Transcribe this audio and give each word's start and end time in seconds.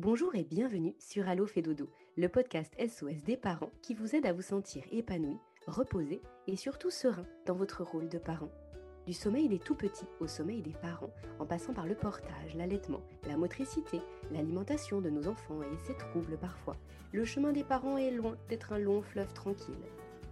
Bonjour 0.00 0.36
et 0.36 0.44
bienvenue 0.44 0.94
sur 1.00 1.28
Allo 1.28 1.44
fait 1.44 1.64
le 2.16 2.28
podcast 2.28 2.72
SOS 2.78 3.24
des 3.24 3.36
parents 3.36 3.72
qui 3.82 3.94
vous 3.94 4.14
aide 4.14 4.26
à 4.26 4.32
vous 4.32 4.42
sentir 4.42 4.84
épanoui, 4.92 5.36
reposé 5.66 6.22
et 6.46 6.54
surtout 6.54 6.90
serein 6.90 7.26
dans 7.46 7.56
votre 7.56 7.82
rôle 7.82 8.08
de 8.08 8.18
parent. 8.18 8.52
Du 9.08 9.12
sommeil 9.12 9.48
des 9.48 9.58
tout 9.58 9.74
petits 9.74 10.06
au 10.20 10.28
sommeil 10.28 10.62
des 10.62 10.76
parents, 10.80 11.10
en 11.40 11.46
passant 11.46 11.74
par 11.74 11.84
le 11.84 11.96
portage, 11.96 12.54
l'allaitement, 12.54 13.00
la 13.26 13.36
motricité, 13.36 13.98
l'alimentation 14.30 15.00
de 15.00 15.10
nos 15.10 15.26
enfants 15.26 15.62
et 15.62 15.84
ses 15.84 15.96
troubles 15.96 16.38
parfois, 16.38 16.76
le 17.10 17.24
chemin 17.24 17.50
des 17.50 17.64
parents 17.64 17.98
est 17.98 18.12
loin 18.12 18.36
d'être 18.48 18.72
un 18.72 18.78
long 18.78 19.02
fleuve 19.02 19.32
tranquille. 19.32 19.74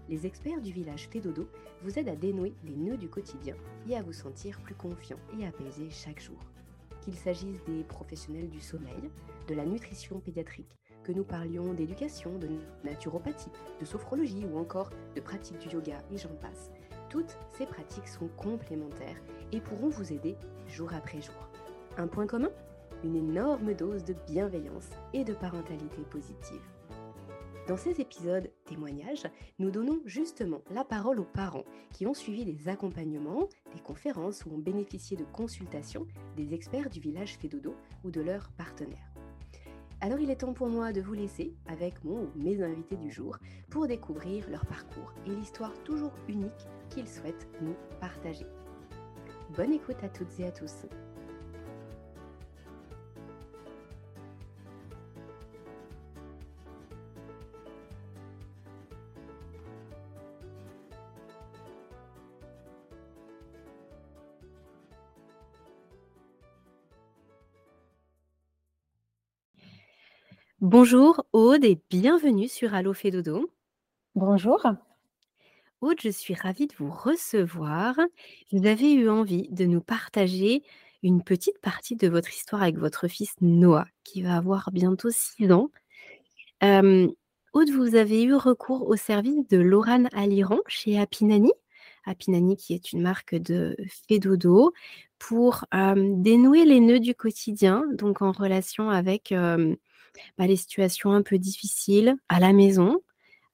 Les 0.08 0.26
experts 0.26 0.60
du 0.60 0.70
village 0.70 1.08
Fédodo 1.08 1.48
vous 1.82 1.98
aident 1.98 2.10
à 2.10 2.14
dénouer 2.14 2.54
les 2.62 2.76
nœuds 2.76 2.98
du 2.98 3.08
quotidien 3.08 3.56
et 3.88 3.96
à 3.96 4.02
vous 4.02 4.12
sentir 4.12 4.60
plus 4.60 4.76
confiant 4.76 5.18
et 5.36 5.44
apaisé 5.44 5.90
chaque 5.90 6.22
jour. 6.22 6.38
Qu'il 7.07 7.14
s'agisse 7.14 7.62
des 7.68 7.84
professionnels 7.84 8.50
du 8.50 8.61
sommeil, 8.61 9.12
de 9.46 9.55
la 9.55 9.64
nutrition 9.64 10.18
pédiatrique, 10.18 10.77
que 11.05 11.12
nous 11.12 11.23
parlions 11.23 11.73
d'éducation, 11.73 12.37
de 12.37 12.48
naturopathie, 12.83 13.52
de 13.78 13.84
sophrologie 13.84 14.45
ou 14.45 14.59
encore 14.59 14.91
de 15.14 15.20
pratique 15.20 15.61
du 15.61 15.69
yoga 15.69 15.98
et 16.11 16.19
j'en 16.19 16.34
passe. 16.41 16.73
Toutes 17.09 17.38
ces 17.56 17.64
pratiques 17.64 18.09
sont 18.09 18.27
complémentaires 18.37 19.23
et 19.52 19.61
pourront 19.61 19.88
vous 19.88 20.12
aider 20.12 20.37
jour 20.66 20.92
après 20.92 21.23
jour. 21.23 21.48
Un 21.97 22.09
point 22.09 22.27
commun? 22.27 22.50
Une 23.05 23.14
énorme 23.14 23.73
dose 23.75 24.02
de 24.02 24.16
bienveillance 24.27 24.91
et 25.12 25.23
de 25.23 25.34
parentalité 25.34 26.02
positive. 26.11 26.75
Dans 27.66 27.77
ces 27.77 28.01
épisodes 28.01 28.48
témoignages, 28.65 29.27
nous 29.59 29.73
donnons 29.73 30.01
justement 30.05 30.61
la 30.70 30.84
parole 30.84 31.19
aux 31.19 31.25
parents 31.25 31.65
qui 31.92 32.06
ont 32.06 32.15
suivi 32.15 32.45
des 32.45 32.69
accompagnements, 32.69 33.48
des 33.75 33.80
conférences 33.80 34.45
ou 34.47 34.55
ont 34.55 34.59
bénéficié 34.59 35.16
de 35.16 35.25
consultations 35.25 36.06
des 36.37 36.55
experts 36.55 36.91
du 36.91 37.01
village 37.01 37.37
Fédodo 37.39 37.75
ou 38.05 38.12
de 38.12 38.20
leurs 38.20 38.51
partenaires. 38.52 39.12
Alors 40.01 40.20
il 40.20 40.30
est 40.30 40.37
temps 40.37 40.52
pour 40.52 40.69
moi 40.69 40.92
de 40.92 41.01
vous 41.01 41.15
laisser 41.15 41.55
avec 41.66 42.05
mon 42.05 42.25
ou 42.25 42.30
mes 42.37 42.62
invités 42.62 42.97
du 42.97 43.11
jour 43.11 43.37
pour 43.69 43.89
découvrir 43.89 44.48
leur 44.48 44.64
parcours 44.67 45.12
et 45.27 45.30
l'histoire 45.30 45.75
toujours 45.83 46.12
unique 46.28 46.69
qu'ils 46.91 47.08
souhaitent 47.08 47.48
nous 47.62 47.75
partager. 48.01 48.47
Bonne 49.56 49.73
écoute 49.73 50.03
à 50.03 50.08
toutes 50.08 50.39
et 50.39 50.47
à 50.47 50.53
tous. 50.53 50.86
Bonjour 70.69 71.25
Aude 71.33 71.64
et 71.64 71.78
bienvenue 71.91 72.48
sur 72.48 72.75
Allo 72.75 72.92
Dodo. 72.92 73.48
Bonjour. 74.17 74.67
Aude, 75.81 76.00
je 76.00 76.08
suis 76.08 76.34
ravie 76.34 76.67
de 76.67 76.75
vous 76.77 76.91
recevoir. 76.91 77.95
Vous 78.50 78.67
avez 78.67 78.92
eu 78.92 79.08
envie 79.08 79.47
de 79.50 79.64
nous 79.64 79.81
partager 79.81 80.64
une 81.05 81.23
petite 81.23 81.61
partie 81.61 81.95
de 81.95 82.08
votre 82.08 82.31
histoire 82.31 82.62
avec 82.62 82.78
votre 82.78 83.06
fils 83.06 83.33
Noah, 83.41 83.86
qui 84.03 84.23
va 84.23 84.36
avoir 84.36 84.73
bientôt 84.73 85.08
6 85.08 85.53
ans. 85.53 85.70
Aude, 86.61 87.70
vous 87.70 87.95
avez 87.95 88.25
eu 88.25 88.34
recours 88.34 88.89
au 88.89 88.97
service 88.97 89.47
de 89.47 89.58
Laurane 89.58 90.08
Aliran 90.14 90.58
chez 90.67 90.98
Apinani. 90.98 91.53
Apinani, 92.06 92.56
qui 92.56 92.75
est 92.75 92.91
une 92.92 93.03
marque 93.03 93.36
de 93.36 93.77
Fédodo, 94.08 94.73
pour 95.20 95.64
dénouer 95.73 96.64
les 96.64 96.80
nœuds 96.80 96.98
du 96.98 97.14
quotidien, 97.14 97.84
donc 97.92 98.20
en 98.20 98.33
relation 98.33 98.91
avec 98.91 99.33
bah, 100.39 100.47
les 100.47 100.56
situations 100.56 101.12
un 101.12 101.22
peu 101.22 101.39
difficiles 101.39 102.14
à 102.28 102.41
la 102.41 102.53
maison 102.53 103.00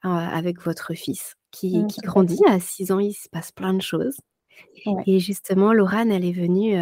avec 0.03 0.61
votre 0.63 0.95
fils 0.95 1.37
qui, 1.53 1.79
mmh, 1.79 1.87
grandit. 2.03 2.41
À 2.49 2.59
6 2.59 2.91
ans, 2.91 2.99
il 2.99 3.13
se 3.13 3.29
passe 3.29 3.53
plein 3.53 3.75
de 3.75 3.83
choses. 3.83 4.17
Et 5.07 5.19
justement, 5.21 5.73
Laurane, 5.73 6.11
elle 6.11 6.25
est 6.25 6.33
venue, 6.33 6.77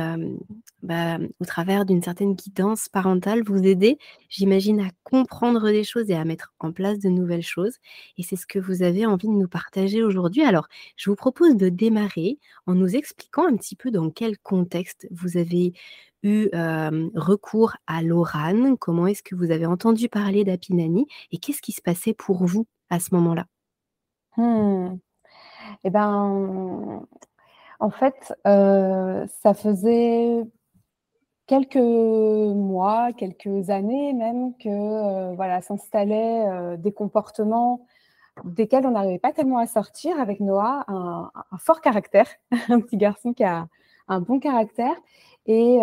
bah, 0.83 1.19
au 1.39 1.45
travers 1.45 1.85
d'une 1.85 2.03
certaine 2.03 2.35
guidance 2.35 2.89
parentale, 2.89 3.43
vous 3.43 3.63
aider, 3.63 3.99
j'imagine, 4.29 4.81
à 4.81 4.91
comprendre 5.05 5.71
des 5.71 5.85
choses 5.85 6.11
et 6.11 6.15
à 6.15 6.25
mettre 6.25 6.55
en 6.61 6.73
place 6.73 6.99
de 6.99 7.09
nouvelles 7.09 7.43
choses. 7.43 7.77
Et 8.17 8.23
c'est 8.23 8.37
ce 8.37 8.47
que 8.47 8.59
vous 8.59 8.83
avez 8.83 9.07
envie 9.07 9.29
de 9.29 9.33
nous 9.33 9.49
partager 9.49 10.03
aujourd'hui. 10.03 10.43
Alors, 10.43 10.69
je 10.97 11.11
vous 11.11 11.17
propose 11.17 11.57
de 11.57 11.69
démarrer 11.69 12.39
en 12.67 12.75
nous 12.75 12.97
expliquant 12.97 13.47
un 13.47 13.57
petit 13.57 13.77
peu 13.77 13.91
dans 13.91 14.11
quel 14.11 14.39
contexte 14.39 15.07
vous 15.11 15.37
avez 15.37 15.73
eu 16.23 16.49
recours 17.15 17.75
à 17.87 18.03
Lorane 18.03 18.77
Comment 18.79 19.07
est-ce 19.07 19.23
que 19.23 19.35
vous 19.35 19.51
avez 19.51 19.67
entendu 19.67 20.09
parler 20.09 20.45
d'Apinani 20.45 21.07
et 21.33 21.39
qu'est-ce 21.39 21.63
qui 21.63 21.73
se 21.73 21.83
passait 21.83 22.15
pour 22.15 22.45
vous 22.45 22.67
à 22.89 23.01
ce 23.01 23.15
moment-là? 23.15 23.47
Mmh. 24.37 24.99
Eh 25.85 25.91
ben, 25.91 27.07
en 27.81 27.91
fait, 27.91 28.35
ça 28.45 29.55
faisait 29.55 30.43
quelques 31.47 31.77
mois, 31.77 33.13
quelques 33.13 33.71
années 33.71 34.13
même 34.13 34.57
que 34.57 35.35
voilà 35.35 35.61
s'installaient 35.63 36.77
des 36.79 36.93
comportements 36.93 37.87
desquels 38.45 38.87
on 38.87 38.93
n'arrivait 38.93 39.19
pas 39.19 39.33
tellement 39.33 39.59
à 39.59 39.67
sortir 39.67 40.19
avec 40.21 40.41
Noah, 40.41 40.85
un, 40.89 41.31
fort 41.59 41.81
caractère, 41.81 42.29
un 42.69 42.81
petit 42.81 42.97
garçon 42.97 43.33
qui 43.33 43.45
a 43.45 43.67
un 44.09 44.21
bon 44.21 44.39
caractère. 44.39 44.95
Et 45.47 45.81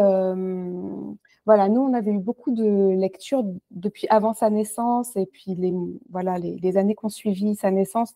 voilà, 1.47 1.69
nous, 1.69 1.79
on 1.79 1.93
avait 1.93 2.11
eu 2.11 2.19
beaucoup 2.19 2.51
de 2.51 2.89
lectures 2.89 3.45
depuis 3.71 4.05
avant 4.09 4.33
sa 4.33 4.49
naissance 4.49 5.15
et 5.15 5.25
puis 5.25 5.55
les, 5.55 5.73
voilà, 6.09 6.37
les, 6.37 6.77
années 6.77 6.93
qu'on 6.93 7.07
suivi 7.07 7.55
sa 7.55 7.71
naissance 7.71 8.15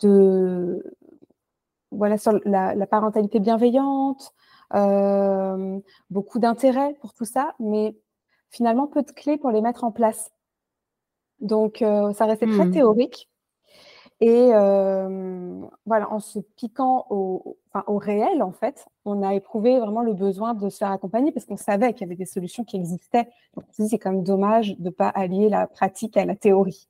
de, 0.00 0.96
voilà, 1.90 2.18
sur 2.18 2.32
la, 2.44 2.86
parentalité 2.86 3.40
bienveillante, 3.40 4.32
beaucoup 6.10 6.38
d'intérêt 6.38 6.94
pour 7.00 7.14
tout 7.14 7.24
ça, 7.24 7.54
mais 7.58 7.96
finalement 8.50 8.86
peu 8.86 9.02
de 9.02 9.10
clés 9.10 9.38
pour 9.38 9.50
les 9.50 9.60
mettre 9.60 9.84
en 9.84 9.92
place. 9.92 10.30
Donc, 11.40 11.78
ça 11.78 12.26
restait 12.26 12.46
très 12.46 12.66
mmh. 12.66 12.72
théorique. 12.72 13.28
Et 14.20 14.48
voilà, 15.86 16.10
en 16.10 16.20
se 16.20 16.40
piquant 16.56 17.06
au, 17.10 17.56
au 17.86 17.98
réel, 17.98 18.42
en 18.42 18.52
fait, 18.52 18.86
on 19.04 19.22
a 19.22 19.34
éprouvé 19.34 19.78
vraiment 19.78 20.02
le 20.02 20.12
besoin 20.12 20.54
de 20.54 20.68
se 20.68 20.78
faire 20.78 20.90
accompagner 20.90 21.32
parce 21.32 21.46
qu'on 21.46 21.56
savait 21.56 21.92
qu'il 21.92 22.02
y 22.02 22.08
avait 22.08 22.16
des 22.16 22.26
solutions 22.26 22.64
qui 22.64 22.76
existaient. 22.76 23.28
Donc, 23.54 23.64
c'est 23.70 23.98
quand 23.98 24.12
même 24.12 24.24
dommage 24.24 24.76
de 24.78 24.84
ne 24.84 24.90
pas 24.90 25.08
allier 25.08 25.48
la 25.48 25.66
pratique 25.66 26.16
à 26.16 26.24
la 26.24 26.34
théorie. 26.34 26.87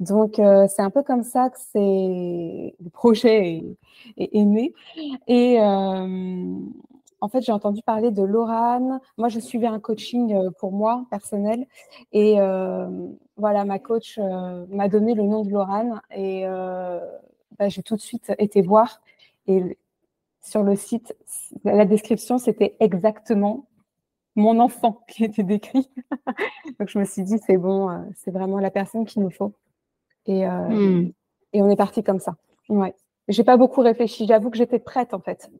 Donc, 0.00 0.34
c'est 0.36 0.82
un 0.82 0.90
peu 0.90 1.02
comme 1.02 1.22
ça 1.22 1.50
que 1.50 1.58
c'est 1.72 2.74
le 2.80 2.90
projet 2.90 3.64
est, 4.16 4.44
né. 4.44 4.72
Et 5.26 5.58
en 5.60 7.28
fait, 7.28 7.42
j'ai 7.42 7.52
entendu 7.52 7.82
parler 7.82 8.10
de 8.10 8.22
Lorane. 8.22 9.00
Moi, 9.16 9.28
je 9.28 9.40
suivais 9.40 9.66
un 9.66 9.80
coaching 9.80 10.50
pour 10.60 10.72
moi 10.72 11.04
personnel. 11.10 11.66
Et 12.12 12.36
voilà, 13.36 13.64
ma 13.64 13.78
coach 13.78 14.18
m'a 14.70 14.88
donné 14.88 15.14
le 15.14 15.24
nom 15.24 15.44
de 15.44 15.50
Lorane. 15.50 16.00
Et 16.14 16.44
bah, 17.58 17.68
j'ai 17.68 17.82
tout 17.82 17.96
de 17.96 18.00
suite 18.00 18.32
été 18.38 18.62
voir. 18.62 19.00
Et 19.48 19.78
sur 20.40 20.62
le 20.62 20.76
site, 20.76 21.16
la 21.64 21.84
description, 21.84 22.38
c'était 22.38 22.76
exactement 22.80 23.66
mon 24.36 24.60
enfant 24.60 25.00
qui 25.08 25.24
était 25.24 25.42
décrit. 25.42 25.90
Donc, 26.78 26.88
je 26.88 26.98
me 27.00 27.04
suis 27.04 27.24
dit, 27.24 27.38
c'est 27.44 27.56
bon, 27.56 28.06
c'est 28.14 28.30
vraiment 28.30 28.60
la 28.60 28.70
personne 28.70 29.04
qu'il 29.04 29.22
nous 29.22 29.30
faut. 29.30 29.52
Et, 30.28 30.46
mmh. 30.46 31.12
et 31.54 31.62
on 31.62 31.70
est 31.70 31.76
parti 31.76 32.04
comme 32.04 32.20
ça. 32.20 32.36
Ouais. 32.68 32.94
J'ai 33.28 33.44
pas 33.44 33.56
beaucoup 33.56 33.80
réfléchi. 33.80 34.26
J'avoue 34.26 34.50
que 34.50 34.56
j'étais 34.56 34.78
prête, 34.78 35.14
en 35.14 35.20
fait. 35.20 35.50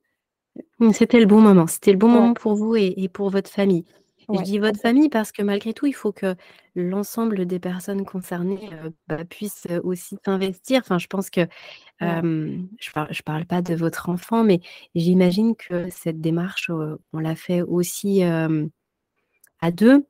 Mmh, 0.79 0.93
c'était 0.93 1.21
le 1.21 1.27
bon 1.27 1.41
moment. 1.41 1.67
C'était 1.67 1.93
le 1.93 1.99
bon 1.99 2.09
moment 2.09 2.35
pour 2.35 2.55
vous 2.55 2.77
et, 2.77 3.09
pour 3.13 3.31
votre 3.31 3.51
famille. 3.51 3.85
je 4.33 4.43
dis 4.43 4.59
votre 4.59 4.79
famille 4.79 5.09
parce 5.09 5.33
que 5.33 5.43
malgré 5.43 5.73
tout, 5.73 5.87
il 5.87 5.95
faut 5.95 6.13
que 6.13 6.35
l'ensemble 6.75 7.47
des 7.47 7.59
personnes 7.59 8.05
concernées 8.05 8.71
bah, 9.07 9.25
puissent 9.25 9.67
aussi 9.83 10.17
s'investir. 10.25 10.81
Enfin, 10.81 10.99
je 10.99 11.07
pense 11.07 11.31
que 11.31 11.47
je 12.01 12.07
ne 12.07 12.93
parle, 12.95 13.11
parle, 13.25 13.45
pas 13.47 13.63
de 13.63 13.75
votre 13.75 14.09
enfant, 14.09 14.45
mais 14.45 14.61
j'imagine 14.95 15.57
que 15.57 15.89
cette 15.91 16.21
démarche, 16.21 16.71
on 16.71 17.19
l'a 17.19 17.35
fait 17.37 17.63
aussi 17.63 18.23
à 18.23 19.71
deux 19.73 20.07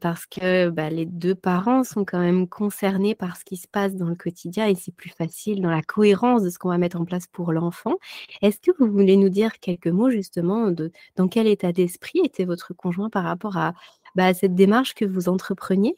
parce 0.00 0.26
que 0.26 0.68
bah, 0.70 0.90
les 0.90 1.06
deux 1.06 1.34
parents 1.34 1.84
sont 1.84 2.04
quand 2.04 2.18
même 2.18 2.48
concernés 2.48 3.14
par 3.14 3.36
ce 3.36 3.44
qui 3.44 3.56
se 3.56 3.68
passe 3.68 3.94
dans 3.94 4.08
le 4.08 4.14
quotidien 4.14 4.66
et 4.66 4.74
c'est 4.74 4.94
plus 4.94 5.10
facile 5.10 5.62
dans 5.62 5.70
la 5.70 5.82
cohérence 5.82 6.42
de 6.42 6.50
ce 6.50 6.58
qu'on 6.58 6.68
va 6.68 6.78
mettre 6.78 7.00
en 7.00 7.04
place 7.04 7.26
pour 7.26 7.52
l'enfant. 7.52 7.94
Est-ce 8.42 8.58
que 8.60 8.70
vous 8.78 8.90
voulez 8.90 9.16
nous 9.16 9.28
dire 9.28 9.58
quelques 9.60 9.88
mots 9.88 10.10
justement 10.10 10.70
de 10.70 10.92
dans 11.16 11.28
quel 11.28 11.46
état 11.46 11.72
d'esprit 11.72 12.20
était 12.24 12.44
votre 12.44 12.74
conjoint 12.74 13.10
par 13.10 13.24
rapport 13.24 13.56
à, 13.56 13.72
bah, 14.14 14.34
cette 14.34 14.54
démarche 14.54 14.94
que 14.94 15.04
vous 15.04 15.28
entrepreniez? 15.28 15.96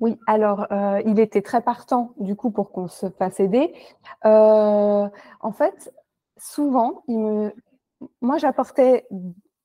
Oui, 0.00 0.18
alors 0.26 0.66
il 1.04 1.20
était 1.20 1.42
très 1.42 1.60
partant 1.60 2.14
du 2.18 2.34
coup 2.34 2.50
pour 2.50 2.72
qu'on 2.72 2.88
se 2.88 3.10
fasse 3.10 3.40
aider. 3.40 3.74
en 4.22 5.52
fait, 5.52 5.92
souvent, 6.38 7.02
il 7.06 7.18
me... 7.18 7.52
moi 8.20 8.38
j'apportais 8.38 9.06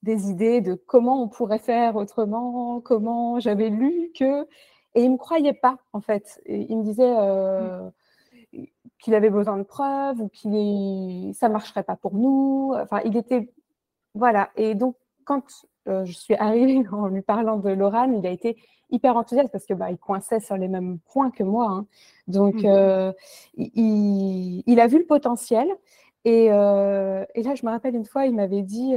des 0.05 0.29
idées 0.29 0.61
de 0.61 0.75
comment 0.75 1.21
on 1.21 1.27
pourrait 1.27 1.59
faire 1.59 1.95
autrement, 1.95 2.79
comment 2.79 3.39
j'avais 3.39 3.69
lu 3.69 4.11
que. 4.17 4.43
Et 4.93 5.01
il 5.01 5.07
ne 5.07 5.13
me 5.13 5.17
croyait 5.17 5.53
pas, 5.53 5.77
en 5.91 5.99
fait. 5.99 6.41
il 6.47 6.77
me 6.77 6.83
disait 6.83 7.13
euh, 7.17 7.89
qu'il 8.99 9.15
avait 9.15 9.29
besoin 9.29 9.57
de 9.57 9.63
preuves 9.63 10.21
ou 10.21 10.29
que 10.29 11.33
ça 11.33 11.47
ne 11.47 11.53
marcherait 11.53 11.83
pas 11.83 11.97
pour 11.97 12.13
nous. 12.13 12.73
Enfin, 12.75 13.01
il 13.03 13.17
était. 13.17 13.51
Voilà. 14.13 14.51
Et 14.55 14.75
donc, 14.75 14.95
quand 15.25 15.43
euh, 15.87 16.05
je 16.05 16.13
suis 16.13 16.35
arrivée 16.35 16.83
en 16.91 17.07
lui 17.07 17.21
parlant 17.21 17.57
de 17.57 17.69
Lorane, 17.69 18.17
il 18.17 18.25
a 18.25 18.31
été 18.31 18.57
hyper 18.91 19.17
enthousiaste 19.17 19.51
parce 19.51 19.65
que 19.65 19.73
bah, 19.73 19.89
il 19.89 19.97
coinçait 19.97 20.39
sur 20.39 20.55
les 20.55 20.67
mêmes 20.67 20.99
points 21.11 21.31
que 21.31 21.43
moi. 21.43 21.67
Hein. 21.69 21.87
Donc, 22.27 22.55
mmh. 22.61 22.65
euh, 22.67 23.11
il, 23.57 24.63
il, 24.65 24.79
a 24.79 24.87
vu 24.87 24.99
le 24.99 25.05
potentiel. 25.05 25.67
Et, 26.23 26.47
euh, 26.51 27.25
et, 27.35 27.43
là, 27.43 27.53
je 27.55 27.65
me 27.65 27.71
rappelle 27.71 27.95
une 27.95 28.05
fois, 28.05 28.25
il 28.25 28.35
m'avait 28.35 28.63
dit 28.63 28.95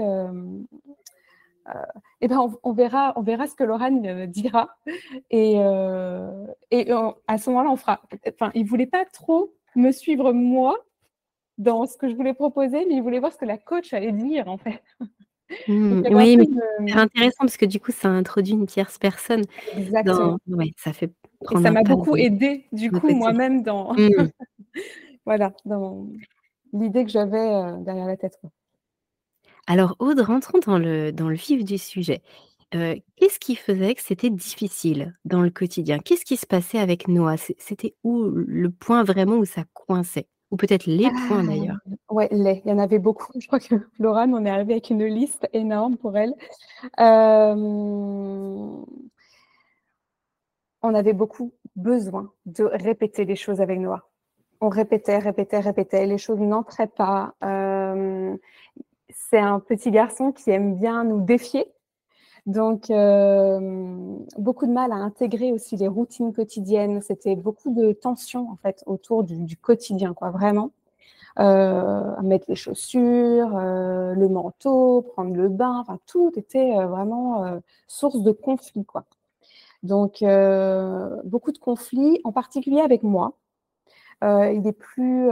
eh 2.21 2.29
ben, 2.29 2.51
on, 2.63 2.73
verra, 2.73 3.13
on 3.17 3.23
verra 3.23 3.47
ce 3.47 3.55
que 3.55 3.65
Lorane 3.65 4.27
dira. 4.27 4.77
Et, 5.31 5.55
et 6.71 6.93
à 7.27 7.39
ce 7.39 7.51
moment-là, 7.51 7.71
on 7.71 7.77
fera. 7.77 8.01
Enfin, 8.29 8.51
il 8.55 8.67
voulait 8.67 8.87
pas 8.87 9.05
trop 9.05 9.55
me 9.75 9.93
suivre 9.93 10.33
moi 10.33 10.77
dans 11.59 11.87
ce 11.87 11.97
que 11.97 12.09
je 12.09 12.15
voulais 12.15 12.35
proposer, 12.35 12.87
mais 12.87 12.95
il 12.95 13.03
voulait 13.03 13.19
voir 13.19 13.33
ce 13.33 13.39
que 13.39 13.45
la 13.45 13.59
coach 13.59 13.93
allait 13.93 14.13
dire 14.13 14.49
en 14.49 14.59
fait. 14.59 14.83
Mmh, 15.67 16.03
oui, 16.11 16.37
mais 16.37 16.47
c'est 16.87 16.99
intéressant 16.99 17.39
parce 17.41 17.57
que 17.57 17.65
du 17.65 17.81
coup, 17.81 17.91
ça 17.91 18.09
introduit 18.09 18.53
une 18.53 18.67
tierce 18.67 18.99
personne. 18.99 19.45
Exactement. 19.77 20.39
Ouais, 20.47 20.73
ça 20.77 20.93
fait 20.93 21.11
Et 21.51 21.63
ça 21.63 21.71
m'a 21.71 21.83
beaucoup 21.83 22.17
aidé, 22.17 22.67
du 22.73 22.91
coup, 22.91 23.15
moi-même, 23.15 23.63
dans, 23.63 23.95
mmh. 23.95 24.31
voilà, 25.25 25.53
dans 25.65 26.07
l'idée 26.73 27.05
que 27.05 27.11
j'avais 27.11 27.39
euh, 27.39 27.77
derrière 27.79 28.07
la 28.07 28.17
tête. 28.17 28.39
Alors, 29.71 29.97
Aude, 29.99 30.21
rentrons 30.21 30.61
dans 30.61 30.79
le, 30.79 31.13
dans 31.13 31.29
le 31.29 31.35
vif 31.35 31.63
du 31.63 31.77
sujet. 31.77 32.23
Euh, 32.75 32.97
qu'est-ce 33.17 33.39
qui 33.39 33.55
faisait 33.55 33.95
que 33.95 34.01
c'était 34.01 34.31
difficile 34.31 35.15
dans 35.27 35.43
le 35.43 35.51
quotidien? 35.51 35.99
Qu'est-ce 35.99 36.25
qui 36.25 36.39
se 36.39 36.47
passait 36.47 36.79
avec 36.79 37.07
Noah? 37.07 37.37
C'était 37.37 37.95
où 38.03 38.23
le 38.25 38.71
point 38.71 39.05
vraiment 39.05 39.37
où 39.37 39.45
ça 39.45 39.65
coinçait? 39.75 40.27
Ou 40.51 40.57
peut-être 40.57 40.87
les 40.87 41.11
points 41.29 41.45
d'ailleurs. 41.45 41.77
Ah, 41.87 42.15
ouais, 42.15 42.29
les. 42.31 42.63
Il 42.65 42.71
y 42.71 42.73
en 42.73 42.79
avait 42.79 42.99
beaucoup. 42.99 43.31
Je 43.39 43.47
crois 43.47 43.61
que 43.61 43.75
Laurent, 43.99 44.33
on 44.33 44.47
est 44.47 44.51
arrivé 44.51 44.73
avec 44.73 44.89
une 44.89 45.05
liste 45.05 45.47
énorme 45.53 45.99
pour 45.99 46.17
elle. 46.17 46.33
On 46.97 48.87
avait 50.83 51.13
beaucoup 51.13 51.53
besoin 51.77 52.33
de 52.47 52.65
répéter 52.65 53.27
les 53.27 53.37
choses 53.37 53.61
avec 53.61 53.79
Noah. 53.79 54.09
On 54.63 54.71
répétait, 54.71 55.19
répétait, 55.19 55.61
répétait. 55.61 56.07
Les 56.07 56.17
choses 56.17 56.41
n'entraient 56.41 56.87
pas. 56.87 57.35
C'est 59.31 59.39
un 59.39 59.61
petit 59.61 59.91
garçon 59.91 60.33
qui 60.33 60.51
aime 60.51 60.77
bien 60.77 61.05
nous 61.05 61.21
défier. 61.21 61.73
Donc, 62.47 62.91
euh, 62.91 64.17
beaucoup 64.39 64.67
de 64.67 64.73
mal 64.73 64.93
à 64.93 64.95
intégrer 64.95 65.53
aussi 65.53 65.77
les 65.77 65.89
routines 65.89 66.33
quotidiennes. 66.33 67.03
C'était 67.03 67.37
beaucoup 67.37 67.75
de 67.75 67.93
tension, 67.93 68.51
en 68.51 68.57
fait, 68.57 68.83
autour 68.87 69.23
du, 69.25 69.57
quotidien, 69.59 70.15
quoi, 70.15 70.31
vraiment. 70.31 70.73
Euh, 71.41 72.21
mettre 72.23 72.47
les 72.49 72.57
chaussures, 72.57 73.57
euh, 73.57 74.15
le 74.15 74.29
manteau, 74.29 75.03
prendre 75.03 75.35
le 75.37 75.49
bain, 75.49 75.79
enfin, 75.81 75.99
tout 76.07 76.33
était 76.37 76.75
vraiment 76.87 77.61
source 77.87 78.23
de 78.23 78.33
conflit, 78.33 78.85
quoi. 78.87 79.05
Donc, 79.83 80.25
beaucoup 81.25 81.53
de 81.53 81.59
conflits, 81.59 82.21
en 82.25 82.33
particulier 82.33 82.81
avec 82.81 83.03
moi. 83.03 83.35
il 84.23 84.67
est 84.67 84.73
plus, 84.73 85.31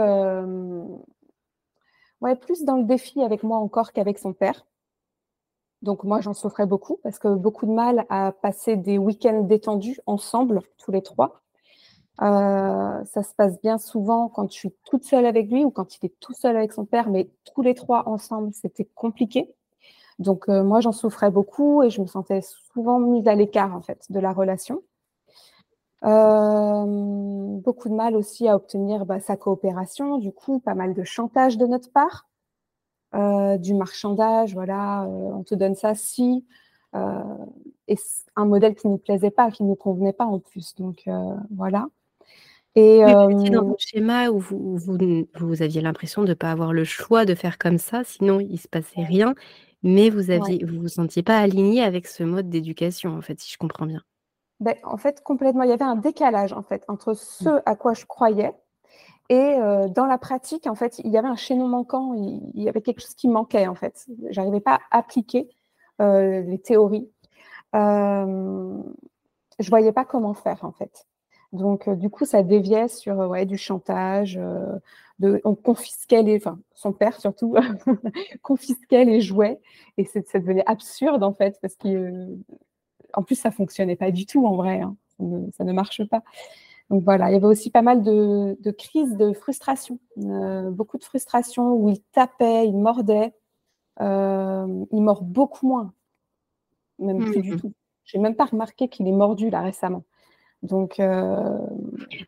ouais, 2.21 2.37
plus 2.37 2.65
dans 2.65 2.77
le 2.77 2.85
défi 2.85 3.23
avec 3.23 3.43
moi 3.43 3.59
encore 3.59 3.93
qu'avec 3.93 4.19
son 4.19 4.33
père. 4.33 4.67
Donc 5.83 6.05
moi, 6.05 6.21
j'en 6.21 6.35
souffrais 6.35 6.67
beaucoup 6.67 6.99
parce 7.03 7.19
que 7.19 7.29
beaucoup 7.35 7.67
de 7.67 7.73
mal 7.73 8.07
à 8.09 8.33
passer 8.33 8.77
des 8.77 8.99
week-ends 8.99 9.43
détendus 9.43 10.01
ensemble, 10.07 10.63
tous 10.79 10.91
les 10.91 11.03
trois. 11.03 11.43
Euh, 12.23 13.05
ça 13.05 13.23
se 13.23 13.35
passe 13.35 13.61
bien 13.61 13.77
souvent 13.79 14.29
quand 14.29 14.51
je 14.51 14.57
suis 14.57 14.75
toute 14.85 15.05
seule 15.05 15.27
avec 15.27 15.51
lui 15.51 15.65
ou 15.65 15.71
quand 15.71 15.97
il 15.97 16.07
est 16.07 16.15
tout 16.21 16.33
seul 16.33 16.57
avec 16.57 16.73
son 16.73 16.87
père, 16.87 17.11
mais 17.11 17.31
tous 17.45 17.63
les 17.63 17.75
trois 17.75 18.09
ensemble, 18.09 18.53
c'était 18.55 18.87
compliqué. 18.95 19.55
Donc 20.19 20.49
euh, 20.49 20.65
moi, 20.65 20.81
j'en 20.81 20.93
souffrais 20.93 21.31
beaucoup 21.31 21.83
et 21.83 21.91
je 21.91 22.01
me 22.01 22.07
sentais 22.07 22.41
souvent 22.43 22.99
mise 22.99 23.29
à 23.29 23.35
l'écart 23.35 23.75
en 23.75 23.83
fait 23.83 24.07
de 24.11 24.19
la 24.19 24.33
relation. 24.33 24.83
Euh, 26.07 26.85
beaucoup 26.87 27.89
de 27.89 27.95
mal 27.95 28.15
aussi 28.15 28.47
à 28.47 28.55
obtenir 28.55 29.07
bah, 29.07 29.19
sa 29.19 29.37
coopération, 29.37 30.19
du 30.19 30.33
coup, 30.33 30.61
pas 30.61 30.75
mal 30.75 30.95
de 30.95 31.03
chantage 31.03 31.59
de 31.59 31.67
notre 31.67 31.91
part. 31.91 32.29
Euh, 33.15 33.57
du 33.57 33.75
marchandage, 33.75 34.53
voilà, 34.53 35.05
euh, 35.05 35.07
on 35.07 35.43
te 35.43 35.55
donne 35.55 35.75
ça 35.75 35.95
si. 35.95 36.47
Et 37.89 37.97
un 38.37 38.47
modèle 38.47 38.75
qui 38.75 38.87
ne 38.87 38.93
nous 38.93 38.99
plaisait 38.99 39.31
pas, 39.31 39.51
qui 39.51 39.63
ne 39.63 39.69
nous 39.69 39.75
convenait 39.75 40.15
pas 40.15 40.25
en 40.25 40.39
plus. 40.39 40.75
Donc 40.77 41.05
voilà. 41.55 41.89
Et 42.75 43.05
oui, 43.05 43.51
dans 43.51 43.69
un 43.69 43.75
schéma 43.79 44.31
où 44.31 44.39
vous, 44.39 44.77
vous, 44.77 45.63
aviez 45.63 45.83
l'impression 45.83 46.23
de 46.23 46.29
ne 46.29 46.35
pas 46.35 46.51
avoir 46.51 46.73
le 46.73 46.85
choix 46.85 47.27
de 47.27 47.35
faire 47.35 47.59
comme 47.59 47.77
ça, 47.77 48.03
sinon 48.03 48.41
il 48.41 48.53
ne 48.53 48.57
se 48.57 48.69
passait 48.69 49.03
rien, 49.03 49.35
mais 49.83 50.09
vous 50.09 50.31
aviez, 50.31 50.65
vous 50.65 50.81
vous 50.81 50.89
sentiez 50.89 51.23
pas 51.23 51.39
aligné 51.39 51.83
avec 51.83 52.07
ce 52.07 52.23
mode 52.23 52.49
d'éducation, 52.49 53.15
en 53.15 53.21
fait, 53.21 53.39
si 53.41 53.53
je 53.53 53.59
comprends 53.59 53.87
bien. 53.87 54.03
Ben, 54.61 54.75
en 54.85 54.97
fait, 54.97 55.23
complètement. 55.23 55.65
Il 55.65 55.71
y 55.71 55.73
avait 55.73 55.85
un 55.85 55.97
décalage, 55.97 56.53
en 56.53 56.63
fait, 56.63 56.85
entre 56.89 57.15
ce 57.15 57.49
mmh. 57.49 57.63
à 57.67 57.77
quoi 57.77 57.95
je 57.95 58.07
croyais 58.07 58.55
et 59.29 59.35
euh, 59.35 59.89
dans 59.89 60.07
la 60.07 60.19
pratique, 60.19 60.67
en 60.67 60.75
fait, 60.75 61.01
il 61.01 61.11
y 61.11 61.19
avait 61.19 61.29
un 61.29 61.37
chaînon 61.37 61.67
manquant, 61.67 62.15
il, 62.15 62.63
y 62.63 62.69
avait 62.69 62.81
quelque 62.81 63.01
chose 63.01 63.15
qui 63.15 63.29
manquait, 63.29 63.67
en 63.67 63.75
fait. 63.75 64.07
J'arrivais 64.31 64.61
pas 64.61 64.79
à 64.91 64.99
appliquer 64.99 65.49
euh, 66.01 66.43
les 66.43 66.59
théories. 66.59 67.11
Euh, 67.75 68.81
je 69.59 69.69
voyais 69.69 69.93
pas 69.93 70.05
comment 70.05 70.35
faire, 70.35 70.65
en 70.65 70.73
fait. 70.73 71.07
Donc, 71.53 71.89
euh, 71.89 71.97
du 71.97 72.09
coup, 72.09 72.25
ça 72.25 72.43
déviait 72.43 72.89
sur 72.89 73.17
ouais, 73.17 73.47
du 73.47 73.59
chantage, 73.59 74.39
de, 75.19 75.41
on 75.45 75.55
confisquait 75.57 76.23
les, 76.23 76.37
enfin, 76.37 76.59
son 76.75 76.93
père 76.93 77.19
surtout, 77.21 77.57
confisquait 78.43 79.05
les 79.05 79.21
jouets, 79.21 79.59
et 79.97 80.05
ça 80.05 80.21
devenait 80.39 80.67
absurde, 80.67 81.25
en 81.25 81.33
fait, 81.33 81.59
parce 81.61 81.75
que, 81.75 82.29
en 83.15 83.23
plus, 83.23 83.37
ça 83.37 83.51
fonctionnait 83.51 83.97
pas 83.97 84.11
du 84.11 84.27
tout, 84.27 84.47
en 84.47 84.57
vrai. 84.57 84.81
Hein. 84.81 84.97
ça 85.57 85.65
ne 85.65 85.73
marche 85.73 86.05
pas. 86.05 86.23
Donc 86.91 87.03
voilà, 87.03 87.31
il 87.31 87.33
y 87.33 87.37
avait 87.37 87.47
aussi 87.47 87.71
pas 87.71 87.83
mal 87.83 88.03
de, 88.03 88.71
crises 88.71 89.17
de 89.17 89.33
frustration, 89.33 89.99
euh, 90.19 90.71
beaucoup 90.71 90.99
de 90.99 91.05
frustration 91.05 91.75
où 91.75 91.89
il 91.89 92.01
tapait, 92.13 92.67
il 92.67 92.77
mordait. 92.77 93.33
Euh, 94.01 94.85
il 94.93 95.03
mord 95.03 95.23
beaucoup 95.23 95.67
moins, 95.67 95.95
même 96.99 97.25
plus 97.25 97.41
du 97.41 97.55
mmh. 97.55 97.61
tout. 97.61 97.73
J'ai 98.05 98.19
même 98.19 98.37
pas 98.37 98.45
remarqué 98.45 98.89
qu'il 98.89 99.09
est 99.09 99.13
mordu 99.13 99.49
là 99.49 99.63
récemment. 99.63 100.05
Donc, 100.63 100.99
euh, 100.99 101.59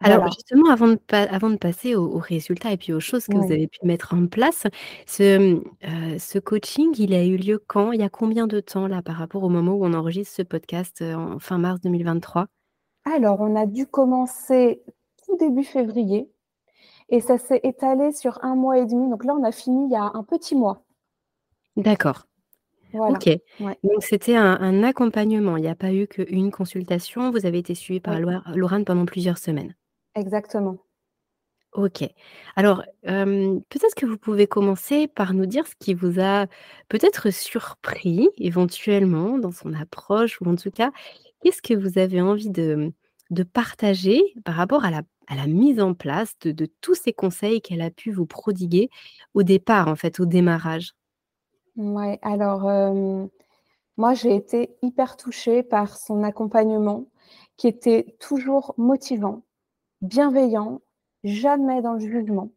alors 0.00 0.30
justement, 0.30 0.70
avant 0.70 0.88
de, 0.88 0.98
avant 1.10 1.50
de 1.50 1.56
passer 1.56 1.96
aux, 1.96 2.18
résultats 2.18 2.72
et 2.72 2.76
puis 2.76 2.92
aux 2.92 3.00
choses 3.00 3.26
que 3.26 3.36
vous 3.36 3.52
avez 3.52 3.66
pu 3.66 3.78
mettre 3.84 4.14
en 4.14 4.26
place, 4.26 4.64
ce, 5.06 5.60
ce, 6.18 6.38
coaching, 6.38 6.94
il 6.98 7.14
a 7.14 7.24
eu 7.24 7.36
lieu 7.36 7.58
quand? 7.66 7.92
Il 7.92 8.00
y 8.00 8.04
a 8.04 8.08
combien 8.08 8.46
de 8.46 8.60
temps 8.60 8.86
là 8.86 9.02
par 9.02 9.16
rapport 9.16 9.42
au 9.42 9.48
moment 9.48 9.72
où 9.72 9.84
on 9.84 9.94
enregistre 9.94 10.36
ce 10.36 10.42
podcast 10.42 11.02
en 11.02 11.38
fin 11.38 11.58
mars 11.58 11.80
2023 11.80 12.48
alors, 13.14 13.40
on 13.40 13.56
a 13.56 13.64
dû 13.64 13.86
commencer 13.86 14.82
tout 15.24 15.36
début 15.38 15.64
février 15.64 16.30
et 17.08 17.20
ça 17.20 17.38
s'est 17.38 17.60
étalé 17.62 18.12
sur 18.12 18.38
un 18.44 18.54
mois 18.54 18.78
et 18.78 18.84
demi. 18.84 19.08
Donc 19.08 19.24
là, 19.24 19.34
on 19.34 19.44
a 19.44 19.52
fini 19.52 19.86
il 19.86 19.92
y 19.92 19.96
a 19.96 20.10
un 20.12 20.22
petit 20.22 20.54
mois. 20.54 20.84
D'accord. 21.76 22.27
Ok. 22.94 23.28
Donc 23.60 24.02
c'était 24.02 24.36
un, 24.36 24.82
accompagnement. 24.82 25.56
Il 25.56 25.62
n'y 25.62 25.68
a 25.68 25.74
pas 25.74 25.92
eu 25.92 26.06
qu'une 26.06 26.50
consultation. 26.50 27.30
Vous 27.30 27.46
avez 27.46 27.58
été 27.58 27.74
suivi 27.74 28.00
par 28.00 28.18
Laurent 28.20 28.84
pendant 28.84 29.04
plusieurs 29.04 29.38
semaines. 29.38 29.74
Exactement. 30.14 30.78
Ok. 31.74 32.02
Alors, 32.56 32.82
peut-être 33.04 33.94
que 33.94 34.06
vous 34.06 34.16
pouvez 34.16 34.46
commencer 34.46 35.06
par 35.06 35.34
nous 35.34 35.46
dire 35.46 35.66
ce 35.66 35.74
qui 35.78 35.94
vous 35.94 36.18
a 36.18 36.46
peut-être 36.88 37.30
surpris 37.30 38.28
éventuellement 38.38 39.38
dans 39.38 39.52
son 39.52 39.74
approche, 39.74 40.40
ou 40.40 40.48
en 40.48 40.56
tout 40.56 40.70
cas, 40.70 40.90
qu'est-ce 41.42 41.62
que 41.62 41.74
vous 41.74 41.98
avez 41.98 42.22
envie 42.22 42.50
de, 42.50 42.92
de 43.30 43.42
partager 43.42 44.22
par 44.44 44.54
rapport 44.54 44.84
à 44.84 44.90
la, 44.90 45.02
à 45.26 45.36
la 45.36 45.46
mise 45.46 45.80
en 45.80 45.94
place 45.94 46.34
de, 46.40 46.66
tous 46.80 46.94
ces 46.94 47.12
conseils 47.12 47.60
qu'elle 47.60 47.82
a 47.82 47.90
pu 47.90 48.10
vous 48.10 48.26
prodiguer 48.26 48.88
au 49.34 49.42
départ, 49.42 49.88
en 49.88 49.96
fait, 49.96 50.20
au 50.20 50.26
démarrage? 50.26 50.94
Oui, 51.78 52.18
alors, 52.22 52.68
moi, 53.96 54.14
j'ai 54.14 54.34
été 54.36 54.76
hyper 54.82 55.16
touchée 55.16 55.62
par 55.62 55.96
son 55.96 56.22
accompagnement 56.22 57.06
qui 57.56 57.66
était 57.68 58.16
toujours 58.20 58.74
motivant, 58.78 59.42
bienveillant, 60.02 60.80
jamais 61.24 61.82
dans 61.82 61.94
le 61.94 62.00
jugement. 62.00 62.50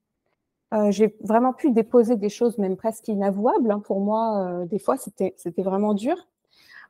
Euh, 0.73 0.91
j'ai 0.91 1.17
vraiment 1.21 1.53
pu 1.53 1.71
déposer 1.71 2.15
des 2.15 2.29
choses 2.29 2.57
même 2.57 2.77
presque 2.77 3.07
inavouables. 3.07 3.71
Hein. 3.71 3.79
Pour 3.79 3.99
moi, 3.99 4.61
euh, 4.61 4.65
des 4.65 4.79
fois, 4.79 4.97
c'était 4.97 5.35
vraiment 5.57 5.93
dur. 5.93 6.15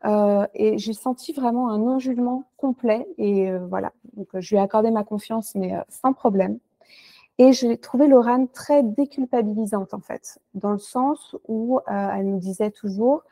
Euh, 0.06 0.46
et 0.54 0.78
j'ai 0.78 0.94
senti 0.94 1.34
vraiment 1.34 1.70
un 1.70 1.80
non-jugement 1.80 2.44
complet. 2.58 3.08
Et 3.18 3.52
voilà, 3.70 3.94
donc 4.14 4.28
je 4.38 4.50
lui 4.50 4.58
ai 4.58 4.64
accordé 4.64 4.92
ma 4.92 5.04
confiance, 5.04 5.56
mais 5.56 5.74
sans 5.90 6.14
problème. 6.14 6.60
Et 7.38 7.54
j'ai 7.54 7.78
trouvé 7.78 8.08
Laurane 8.08 8.48
très 8.50 8.84
déculpabilisante, 8.84 9.94
en 9.94 10.00
fait, 10.00 10.40
dans 10.54 10.72
le 10.72 10.80
sens 10.80 11.36
où 11.48 11.80
elle 11.88 12.30
nous 12.30 12.40
disait 12.40 12.72
toujours 12.72 13.24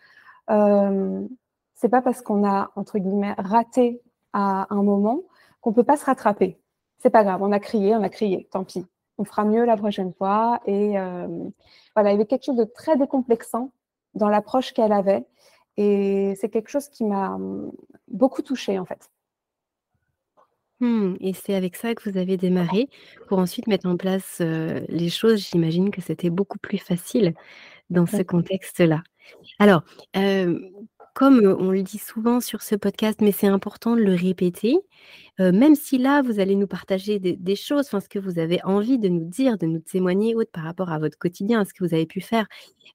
euh, 0.50 1.28
c'est 1.76 1.90
pas 1.90 2.02
parce 2.02 2.22
qu'on 2.22 2.48
a, 2.48 2.72
entre 2.76 3.00
guillemets, 3.00 3.34
raté 3.38 4.02
à 4.34 4.68
un 4.74 4.84
moment 4.84 5.22
qu'on 5.62 5.74
peut 5.74 5.84
pas 5.84 5.98
se 5.98 6.06
rattraper. 6.06 6.60
C'est 6.98 7.10
pas 7.10 7.24
grave, 7.24 7.42
on 7.42 7.52
a 7.52 7.60
crié, 7.60 7.96
on 7.96 8.04
a 8.04 8.10
crié, 8.10 8.48
tant 8.52 8.64
pis. 8.64 8.86
On 9.18 9.24
fera 9.24 9.46
mieux 9.46 9.66
la 9.66 9.78
prochaine 9.78 10.14
fois. 10.14 10.60
Et 10.66 11.00
euh, 11.00 11.28
voilà, 11.96 12.12
il 12.12 12.14
y 12.14 12.16
avait 12.16 12.26
quelque 12.26 12.46
chose 12.46 12.58
de 12.58 12.66
très 12.66 12.98
décomplexant 12.98 13.72
dans 14.14 14.30
l'approche 14.30 14.74
qu'elle 14.74 14.92
avait. 14.92 15.26
Et 15.78 16.36
c'est 16.40 16.50
quelque 16.50 16.70
chose 16.70 16.90
qui 16.90 17.06
m'a 17.06 17.38
beaucoup 18.10 18.42
touchée, 18.42 18.80
en 18.80 18.86
fait. 18.86 19.10
Mmh, 20.80 21.16
et 21.20 21.34
c'est 21.34 21.56
avec 21.56 21.76
ça 21.76 21.94
que 21.94 22.10
vous 22.10 22.18
avez 22.18 22.38
démarré 22.38 22.88
pour 23.28 23.40
ensuite 23.40 23.68
mettre 23.68 23.88
en 23.88 23.98
place, 23.98 24.40
les 24.40 25.10
choses. 25.10 25.50
J'imagine 25.50 25.92
que 25.92 26.02
c'était 26.02 26.30
beaucoup 26.30 26.60
plus 26.60 26.78
facile 26.78 27.34
dans 27.90 28.06
ce 28.06 28.22
contexte-là. 28.22 29.04
Alors, 29.60 29.84
comme, 31.16 31.58
on 31.60 31.72
le 31.72 31.84
dit 31.84 31.98
souvent 31.98 32.40
sur 32.40 32.62
ce 32.62 32.76
podcast, 32.76 33.20
mais 33.22 33.32
c'est 33.34 33.48
important 33.48 33.96
de 33.96 34.02
le 34.02 34.14
répéter, 34.14 34.78
même 35.38 35.76
si 35.76 35.98
là, 35.98 36.22
vous 36.22 36.40
allez 36.40 36.56
nous 36.56 36.68
partager 36.68 37.20
des 37.20 37.56
choses, 37.56 37.88
enfin, 37.88 38.00
ce 38.00 38.10
que 38.10 38.20
vous 38.20 38.40
avez 38.40 38.64
envie 38.64 39.00
de 39.00 39.10
nous 39.10 39.26
dire, 39.26 39.58
de 39.58 39.66
nous 39.66 39.80
témoigner 39.80 40.36
autre 40.36 40.52
par 40.52 40.64
rapport 40.64 40.92
à 40.92 41.00
votre 41.00 41.18
quotidien, 41.18 41.60
à 41.62 41.66
ce 41.66 41.74
que 41.74 41.84
vous 41.84 41.94
avez 41.94 42.06
pu 42.06 42.22
faire. 42.22 42.48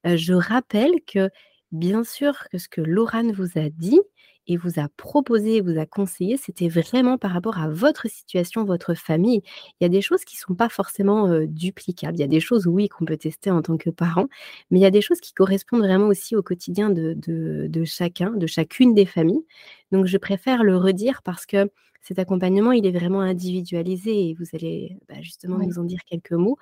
je 0.05 0.33
rappelle 0.33 0.93
que, 1.07 1.29
bien 1.73 2.03
sûr, 2.05 2.49
que 2.51 2.59
ce 2.59 2.69
que 2.69 2.81
Laurane 2.81 3.33
vous 3.33 3.59
a 3.59 3.69
dit, 3.69 4.01
et 4.47 4.57
vous 4.57 4.79
a 4.81 4.89
proposé, 4.97 5.61
vous 5.61 5.79
a 5.79 5.87
conseillé, 5.87 6.37
c'était 6.37 6.69
vraiment 6.69 7.19
par 7.19 7.33
rapport 7.33 7.59
à 7.59 7.69
votre 7.69 8.09
situation, 8.09 8.65
votre 8.65 8.95
famille. 8.95 9.43
Il 9.81 9.85
y 9.85 9.87
a 9.87 9.89
des 9.89 10.03
choses 10.03 10.25
qui 10.25 10.37
ne 10.37 10.41
sont 10.41 10.55
pas 10.55 10.69
forcément 10.69 11.29
duplicables. 11.47 12.17
Il 12.17 12.21
y 12.21 12.25
a 12.25 12.27
des 12.29 12.41
choses, 12.41 12.67
oui, 12.67 12.89
qu'on 12.89 13.05
peut 13.05 13.17
tester 13.17 13.51
en 13.51 13.63
tant 13.63 13.77
que 13.77 13.91
parent, 13.91 14.27
mais 14.71 14.79
il 14.79 14.83
y 14.83 14.87
a 14.87 14.91
des 14.91 15.01
choses 15.03 15.21
qui 15.21 15.33
correspondent 15.33 15.81
vraiment 15.83 16.09
aussi 16.09 16.37
au 16.37 16.43
quotidien 16.43 16.91
de, 16.91 17.15
de 17.17 17.85
chacun, 17.85 18.31
de 18.31 18.47
chacune 18.47 18.95
des 18.95 19.07
familles. 19.07 19.45
Donc, 19.93 20.07
je 20.07 20.19
préfère 20.19 20.65
le 20.65 20.77
redire 20.77 21.23
parce 21.23 21.47
que 21.47 21.71
cet 22.05 22.19
accompagnement, 22.19 22.73
il 22.73 22.87
est 22.87 22.91
vraiment 22.91 23.23
individualisé 23.23 24.29
et 24.29 24.35
vous 24.35 24.45
allez 24.53 24.99
bah, 25.09 25.15
justement 25.23 25.59
nous 25.59 25.79
en 25.79 25.85
dire 25.85 26.01
quelques 26.05 26.33
mots. 26.33 26.59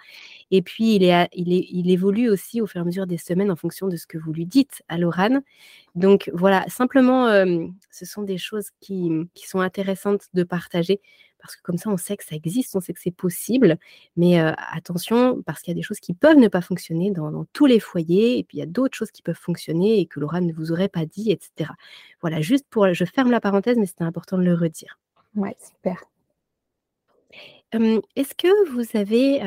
Et 0.53 0.63
puis, 0.63 0.95
il, 0.95 1.03
est, 1.03 1.29
il, 1.33 1.53
est, 1.53 1.67
il 1.71 1.91
évolue 1.91 2.31
aussi 2.31 2.61
au 2.61 2.67
fur 2.69 2.79
et 2.79 2.83
à 2.83 2.85
mesure 2.85 3.09
des 3.09 3.19
semaines 3.19 3.51
en 3.51 3.57
fonction 3.57 3.89
de 3.89 3.97
ce 3.97 4.07
que 4.07 4.19
vous 4.19 4.33
lui 4.33 4.47
dites 4.47 4.83
à 4.89 4.99
Lorane. 4.99 5.43
Donc 5.97 6.31
voilà, 6.33 6.65
simplement, 6.69 7.27
ce 7.91 8.05
sont 8.05 8.23
des 8.23 8.39
choses 8.39 8.71
qui, 8.81 9.11
qui, 9.35 9.49
sont 9.49 9.59
intéressantes 9.61 10.29
de 10.33 10.45
partager 10.45 11.01
parce 11.43 11.57
que 11.57 11.63
comme 11.63 11.77
ça, 11.77 11.91
on 11.91 11.97
sait 11.97 12.17
que 12.17 12.25
ça 12.25 12.37
existe, 12.37 12.75
on 12.77 12.81
sait 12.81 12.95
que 12.95 13.01
c'est 13.01 13.11
possible. 13.11 13.77
Mais 14.17 14.39
attention, 14.39 15.43
parce 15.43 15.61
qu'il 15.61 15.73
y 15.73 15.77
a 15.77 15.81
des 15.81 15.83
choses 15.83 16.01
qui 16.01 16.15
peuvent 16.15 16.39
ne 16.39 16.49
pas 16.49 16.63
fonctionner 16.63 17.11
dans, 17.11 17.31
dans 17.31 17.45
tous 17.53 17.67
les 17.67 17.81
foyers, 17.81 18.39
et 18.39 18.45
puis 18.45 18.59
il 18.59 18.61
y 18.61 18.65
a 18.65 18.67
d'autres 18.67 18.97
choses 18.97 19.11
qui 19.11 19.23
peuvent 19.23 19.35
fonctionner 19.35 19.99
et 20.01 20.07
que 20.07 20.21
Lorane 20.21 20.47
ne 20.47 20.53
vous 20.53 20.73
aurait 20.73 20.89
pas 20.89 21.05
dit, 21.05 21.31
etc. 21.33 21.71
Voilà, 22.21 22.41
juste 22.41 22.67
pour, 22.71 22.93
je 22.95 23.05
ferme 23.05 23.31
la 23.31 23.41
parenthèse, 23.41 23.77
mais 23.77 23.87
c'était 23.87 24.05
important 24.05 24.39
de 24.39 24.45
le 24.45 24.55
redire. 24.55 24.99
Ouais, 25.35 25.57
super. 25.61 26.05
est-ce 28.17 28.35
que 28.35 28.71
vous 28.71 28.85
avez, 28.95 29.41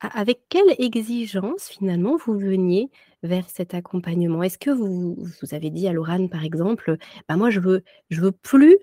avec 0.00 0.40
quelle 0.48 0.74
exigence 0.78 1.68
finalement 1.68 2.16
vous 2.16 2.38
veniez 2.38 2.90
vers 3.22 3.48
cet 3.48 3.74
accompagnement? 3.74 4.42
Est-ce 4.42 4.58
que 4.58 4.70
vous 4.70 5.16
vous 5.16 5.54
avez 5.54 5.70
dit 5.70 5.88
à 5.88 5.92
Laurane 5.92 6.28
par 6.28 6.44
exemple: 6.44 6.96
«Bah, 7.28 7.36
moi 7.36 7.50
je 7.50 7.60
veux 7.60 7.82
je 8.10 8.20
veux 8.20 8.32
plus, 8.32 8.76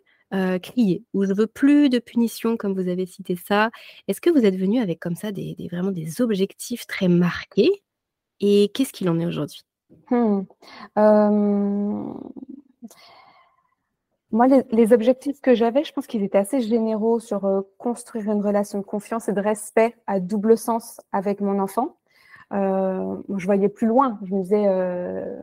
crier» 0.62 1.04
ou 1.14 1.26
«Je 1.26 1.34
veux 1.34 1.48
plus 1.48 1.90
de 1.90 2.00
punition», 2.00 2.58
comme 2.58 2.74
vous 2.74 2.90
avez 2.90 3.06
cité 3.06 3.36
ça. 3.36 3.70
Est-ce 4.08 4.22
que 4.22 4.30
vous 4.30 4.46
êtes 4.46 4.56
venu 4.56 4.80
avec 4.80 5.00
comme 5.00 5.16
ça 5.16 5.32
des 5.32 5.56
vraiment 5.72 5.92
des 5.92 6.22
objectifs 6.22 6.88
très 6.88 7.08
marqués? 7.08 7.84
Et 8.40 8.72
qu'est-ce 8.74 8.94
qu'il 8.94 9.10
en 9.10 9.20
est 9.20 9.26
aujourd'hui? 9.26 9.62
Mmh. 10.10 10.42
Moi, 14.32 14.48
les, 14.48 14.94
objectifs 14.94 15.42
que 15.42 15.54
j'avais, 15.54 15.84
je 15.84 15.92
pense 15.92 16.08
qu'ils 16.08 16.24
étaient 16.24 16.38
assez 16.38 16.62
généraux 16.62 17.20
sur 17.20 17.44
euh, 17.44 17.62
construire 17.78 18.32
une 18.32 18.42
relation 18.42 18.80
de 18.80 18.86
confiance 18.86 19.28
et 19.28 19.34
de 19.34 19.42
respect 19.42 19.94
à 20.08 20.22
double 20.22 20.58
sens 20.58 21.02
avec 21.12 21.42
mon 21.42 21.60
enfant. 21.60 21.98
Euh, 22.54 23.18
je 23.38 23.46
voyais 23.46 23.68
plus 23.68 23.88
loin. 23.88 24.20
Je 24.24 24.34
me 24.34 24.42
disais, 24.42 24.68
euh, 24.68 25.38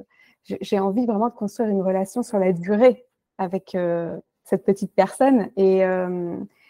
j'ai 0.45 0.78
envie 0.78 1.04
vraiment 1.04 1.28
de 1.28 1.35
construire 1.35 1.68
une 1.68 1.83
relation 1.83 2.23
sur 2.23 2.38
la 2.38 2.52
durée 2.54 3.04
avec 3.37 3.75
euh, 3.75 4.16
cette 4.49 4.64
petite 4.64 4.93
personne 4.93 5.50
et 5.57 5.83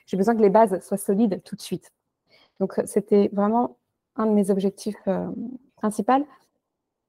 j'ai 0.06 0.16
besoin 0.16 0.35
que 0.35 0.42
les 0.42 0.50
bases 0.50 0.80
soient 0.80 0.97
solides 0.97 1.42
tout 1.44 1.56
de 1.56 1.61
suite. 1.61 1.92
Donc, 2.61 2.80
c'était 2.87 3.30
vraiment 3.32 3.76
un 4.16 4.26
de 4.26 4.32
mes 4.32 4.50
objectifs 4.50 5.08
principaux. 5.76 6.26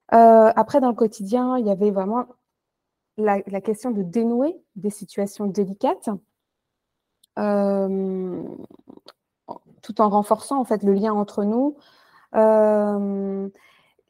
après, 0.10 0.80
dans 0.80 0.90
le 0.90 0.96
quotidien, 0.96 1.58
il 1.58 1.66
y 1.66 1.72
avait 1.72 1.92
vraiment 1.92 2.28
la, 3.20 3.62
question 3.62 3.92
de 3.92 4.02
dénouer 4.02 4.56
des 4.76 4.90
situations 4.90 5.46
délicates, 5.46 6.10
euh, 7.38 8.44
tout 9.82 10.02
en 10.02 10.10
renforçant 10.10 10.60
en 10.60 10.66
fait 10.66 10.84
le 10.84 10.94
lien 10.94 11.14
entre 11.14 11.44
nous. 11.44 11.78
Euh, 12.36 13.50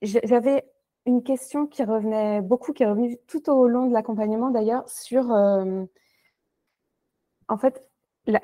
j'avais 0.01 0.65
une 1.05 1.23
question 1.23 1.67
qui 1.67 1.83
revenait 1.83 2.41
beaucoup, 2.41 2.73
qui 2.73 2.83
est 2.83 2.87
revenue 2.87 3.17
tout 3.27 3.49
au 3.49 3.67
long 3.67 3.87
de 3.87 3.93
l'accompagnement 3.93 4.49
d'ailleurs, 4.49 4.87
sur 4.87 5.31
euh, 5.31 5.83
en 7.49 7.57
fait 7.57 7.81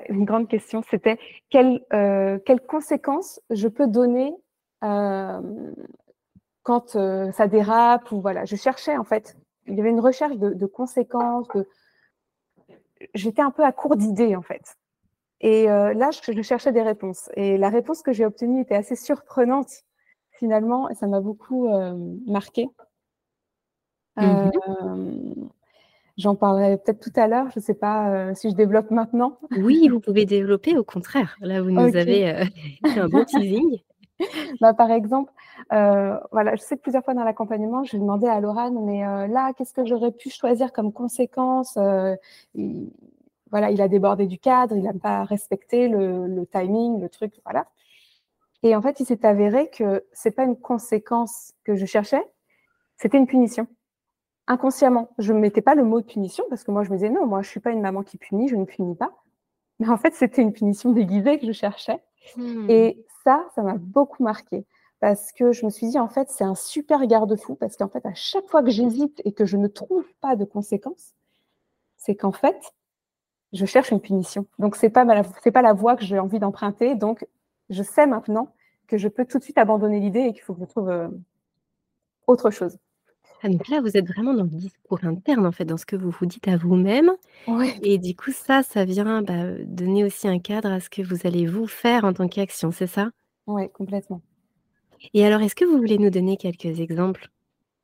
une 0.08 0.24
grande 0.24 0.48
question, 0.48 0.82
c'était 0.90 1.18
quelles 1.50 1.80
conséquences 2.68 3.40
je 3.50 3.68
peux 3.68 3.86
donner 3.86 4.34
quand 4.80 6.98
ça 7.32 7.46
dérape 7.46 8.10
ou 8.12 8.20
voilà. 8.20 8.44
Je 8.44 8.56
cherchais 8.56 8.96
en 8.96 9.04
fait 9.04 9.36
il 9.66 9.74
y 9.74 9.80
avait 9.80 9.90
une 9.90 10.00
recherche 10.00 10.36
de, 10.36 10.66
conséquences. 10.66 11.48
J'étais 13.14 13.42
un 13.42 13.50
peu 13.50 13.64
à 13.64 13.72
court 13.72 13.96
d'idées, 13.96 14.36
en 14.36 14.42
fait. 14.42 14.76
Et 15.40 15.70
euh, 15.70 15.92
là, 15.92 16.10
je, 16.10 16.42
cherchais 16.42 16.72
des 16.72 16.82
réponses. 16.82 17.28
Et 17.34 17.58
la 17.58 17.68
réponse 17.68 18.02
que 18.02 18.12
j'ai 18.12 18.24
obtenue 18.24 18.62
était 18.62 18.74
assez 18.74 18.96
surprenante, 18.96 19.70
finalement, 20.38 20.88
et 20.88 20.94
ça 20.94 21.06
m'a 21.06 21.20
beaucoup 21.20 21.68
euh, 21.68 21.94
marqué. 22.26 22.68
Euh, 24.18 24.50
j'en 26.16 26.34
parlerai 26.34 26.78
peut-être 26.78 27.00
tout 27.00 27.12
à 27.20 27.28
l'heure. 27.28 27.50
Je 27.54 27.60
ne 27.60 27.64
sais 27.64 27.74
pas 27.74 28.34
si 28.34 28.50
je 28.50 28.54
développe 28.54 28.90
maintenant. 28.90 29.38
Oui, 29.58 29.88
vous 29.88 30.00
pouvez 30.00 30.24
développer, 30.24 30.76
au 30.76 30.84
contraire. 30.84 31.36
Là, 31.40 31.62
vous 31.62 31.70
nous 31.70 31.96
avez 31.96 32.48
un 32.84 33.08
bon 33.08 33.24
teasing. 33.24 33.80
bah, 34.60 34.74
par 34.74 34.90
exemple, 34.90 35.32
euh, 35.72 36.18
voilà, 36.32 36.56
je 36.56 36.62
sais 36.62 36.76
que 36.76 36.82
plusieurs 36.82 37.04
fois 37.04 37.14
dans 37.14 37.24
l'accompagnement, 37.24 37.84
je 37.84 37.96
demandais 37.96 38.28
à 38.28 38.40
Laurane, 38.40 38.84
mais 38.84 39.06
euh, 39.06 39.26
là, 39.26 39.52
qu'est-ce 39.54 39.72
que 39.72 39.84
j'aurais 39.84 40.12
pu 40.12 40.30
choisir 40.30 40.72
comme 40.72 40.92
conséquence 40.92 41.76
euh, 41.76 42.16
il, 42.54 42.90
Voilà, 43.50 43.70
il 43.70 43.80
a 43.80 43.88
débordé 43.88 44.26
du 44.26 44.38
cadre, 44.38 44.76
il 44.76 44.84
n'a 44.84 44.92
pas 44.94 45.24
respecté 45.24 45.88
le, 45.88 46.46
timing, 46.50 47.00
le 47.00 47.08
truc, 47.08 47.34
voilà. 47.44 47.66
Et 48.62 48.74
en 48.74 48.82
fait, 48.82 49.00
il 49.00 49.06
s'est 49.06 49.24
avéré 49.24 49.70
que 49.70 50.04
c'est 50.12 50.30
pas 50.30 50.44
une 50.44 50.56
conséquence 50.56 51.52
que 51.64 51.76
je 51.76 51.86
cherchais, 51.86 52.22
c'était 52.96 53.18
une 53.18 53.26
punition. 53.26 53.66
Inconsciemment, 54.48 55.10
je 55.18 55.32
ne 55.32 55.40
mettais 55.40 55.62
pas 55.62 55.74
le 55.74 55.84
mot 55.84 56.00
punition 56.02 56.44
parce 56.48 56.62
que 56.62 56.70
moi, 56.70 56.84
je 56.84 56.90
me 56.90 56.96
disais 56.96 57.10
non, 57.10 57.26
moi, 57.26 57.42
je 57.42 57.48
suis 57.48 57.60
pas 57.60 57.70
une 57.70 57.80
maman 57.80 58.02
qui 58.02 58.16
punit, 58.16 58.48
je 58.48 58.56
ne 58.56 58.64
punis 58.64 58.94
pas. 58.94 59.12
Mais 59.78 59.88
en 59.88 59.96
fait, 59.96 60.14
c'était 60.14 60.42
une 60.42 60.52
punition 60.52 60.92
déguisée 60.92 61.38
que 61.38 61.46
je 61.46 61.52
cherchais. 61.52 62.02
Hmm. 62.36 62.68
Et 62.70 63.04
ça, 63.24 63.44
ça 63.54 63.62
m'a 63.62 63.74
beaucoup 63.76 64.22
marqué 64.22 64.64
parce 65.00 65.32
que 65.32 65.52
je 65.52 65.64
me 65.64 65.70
suis 65.70 65.88
dit, 65.88 65.98
en 65.98 66.08
fait, 66.08 66.30
c'est 66.30 66.44
un 66.44 66.54
super 66.54 67.06
garde-fou 67.06 67.54
parce 67.56 67.76
qu'en 67.76 67.88
fait, 67.88 68.04
à 68.06 68.14
chaque 68.14 68.46
fois 68.46 68.62
que 68.62 68.70
j'hésite 68.70 69.20
et 69.24 69.32
que 69.32 69.44
je 69.44 69.56
ne 69.56 69.66
trouve 69.66 70.06
pas 70.20 70.36
de 70.36 70.44
conséquences, 70.44 71.14
c'est 71.96 72.14
qu'en 72.14 72.32
fait, 72.32 72.72
je 73.52 73.66
cherche 73.66 73.90
une 73.90 74.00
punition. 74.00 74.46
Donc, 74.58 74.76
ce 74.76 74.86
n'est 74.86 74.90
pas, 74.90 75.04
pas 75.04 75.62
la 75.62 75.72
voie 75.72 75.96
que 75.96 76.04
j'ai 76.04 76.18
envie 76.18 76.38
d'emprunter. 76.38 76.94
Donc, 76.94 77.26
je 77.68 77.82
sais 77.82 78.06
maintenant 78.06 78.52
que 78.86 78.96
je 78.96 79.08
peux 79.08 79.24
tout 79.24 79.38
de 79.38 79.42
suite 79.42 79.58
abandonner 79.58 80.00
l'idée 80.00 80.20
et 80.20 80.32
qu'il 80.32 80.42
faut 80.42 80.54
que 80.54 80.60
je 80.60 80.66
trouve 80.66 80.88
euh, 80.88 81.08
autre 82.26 82.50
chose. 82.50 82.78
Ah, 83.46 83.48
donc 83.48 83.68
là, 83.68 83.80
vous 83.80 83.96
êtes 83.96 84.08
vraiment 84.08 84.34
dans 84.34 84.42
le 84.42 84.48
discours 84.48 84.98
interne, 85.04 85.46
en 85.46 85.52
fait, 85.52 85.64
dans 85.64 85.76
ce 85.76 85.86
que 85.86 85.94
vous 85.94 86.10
vous 86.10 86.26
dites 86.26 86.48
à 86.48 86.56
vous-même. 86.56 87.12
Et 87.80 87.96
du 87.98 88.16
coup, 88.16 88.32
ça, 88.32 88.64
ça 88.64 88.84
vient 88.84 89.22
bah, 89.22 89.52
donner 89.64 90.02
aussi 90.02 90.26
un 90.26 90.40
cadre 90.40 90.72
à 90.72 90.80
ce 90.80 90.90
que 90.90 91.00
vous 91.00 91.28
allez 91.28 91.46
vous 91.46 91.68
faire 91.68 92.04
en 92.04 92.12
tant 92.12 92.26
qu'action, 92.26 92.72
c'est 92.72 92.88
ça? 92.88 93.10
Oui, 93.46 93.70
complètement. 93.70 94.20
Et 95.14 95.24
alors, 95.24 95.42
est-ce 95.42 95.54
que 95.54 95.64
vous 95.64 95.76
voulez 95.76 95.96
nous 95.98 96.10
donner 96.10 96.36
quelques 96.36 96.80
exemples? 96.80 97.28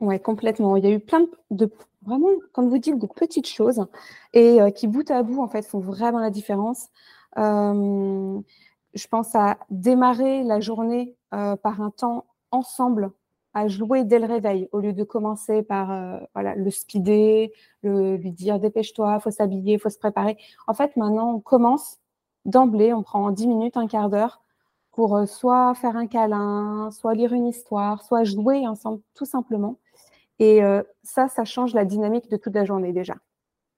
Oui, 0.00 0.18
complètement. 0.20 0.76
Il 0.76 0.84
y 0.84 0.88
a 0.88 0.90
eu 0.90 0.98
plein 0.98 1.26
de, 1.52 1.70
vraiment, 2.04 2.30
comme 2.52 2.68
vous 2.68 2.78
dites, 2.78 2.98
de 2.98 3.06
petites 3.06 3.46
choses 3.46 3.86
et 4.32 4.60
euh, 4.60 4.70
qui, 4.70 4.88
bout 4.88 5.08
à 5.12 5.22
bout, 5.22 5.40
en 5.40 5.46
fait, 5.46 5.64
font 5.64 5.78
vraiment 5.78 6.18
la 6.18 6.30
différence. 6.30 6.88
Euh, 7.38 8.40
je 8.94 9.06
pense 9.06 9.32
à 9.36 9.58
démarrer 9.70 10.42
la 10.42 10.58
journée 10.58 11.14
euh, 11.34 11.54
par 11.54 11.80
un 11.80 11.90
temps 11.90 12.26
ensemble 12.50 13.12
à 13.54 13.68
jouer 13.68 14.04
dès 14.04 14.18
le 14.18 14.26
réveil 14.26 14.68
au 14.72 14.80
lieu 14.80 14.92
de 14.92 15.04
commencer 15.04 15.62
par 15.62 15.90
euh, 15.90 16.18
voilà, 16.34 16.54
le 16.54 16.70
speeder, 16.70 17.50
le, 17.82 18.16
lui 18.16 18.32
dire 18.32 18.58
dépêche-toi, 18.58 19.20
faut 19.20 19.30
s'habiller, 19.30 19.78
faut 19.78 19.90
se 19.90 19.98
préparer. 19.98 20.36
En 20.66 20.74
fait, 20.74 20.96
maintenant, 20.96 21.34
on 21.34 21.40
commence 21.40 21.98
d'emblée, 22.44 22.92
on 22.92 23.02
prend 23.02 23.30
10 23.30 23.46
minutes, 23.46 23.76
un 23.76 23.86
quart 23.86 24.10
d'heure 24.10 24.42
pour 24.92 25.16
euh, 25.16 25.26
soit 25.26 25.74
faire 25.74 25.96
un 25.96 26.06
câlin, 26.06 26.90
soit 26.92 27.14
lire 27.14 27.32
une 27.32 27.46
histoire, 27.46 28.02
soit 28.02 28.24
jouer 28.24 28.66
ensemble 28.66 29.00
tout 29.14 29.26
simplement. 29.26 29.78
Et 30.38 30.60
ça, 31.04 31.28
ça 31.28 31.44
change 31.44 31.72
la 31.72 31.84
dynamique 31.84 32.28
de 32.28 32.36
toute 32.36 32.54
la 32.54 32.64
journée 32.64 32.92
déjà. 32.92 33.14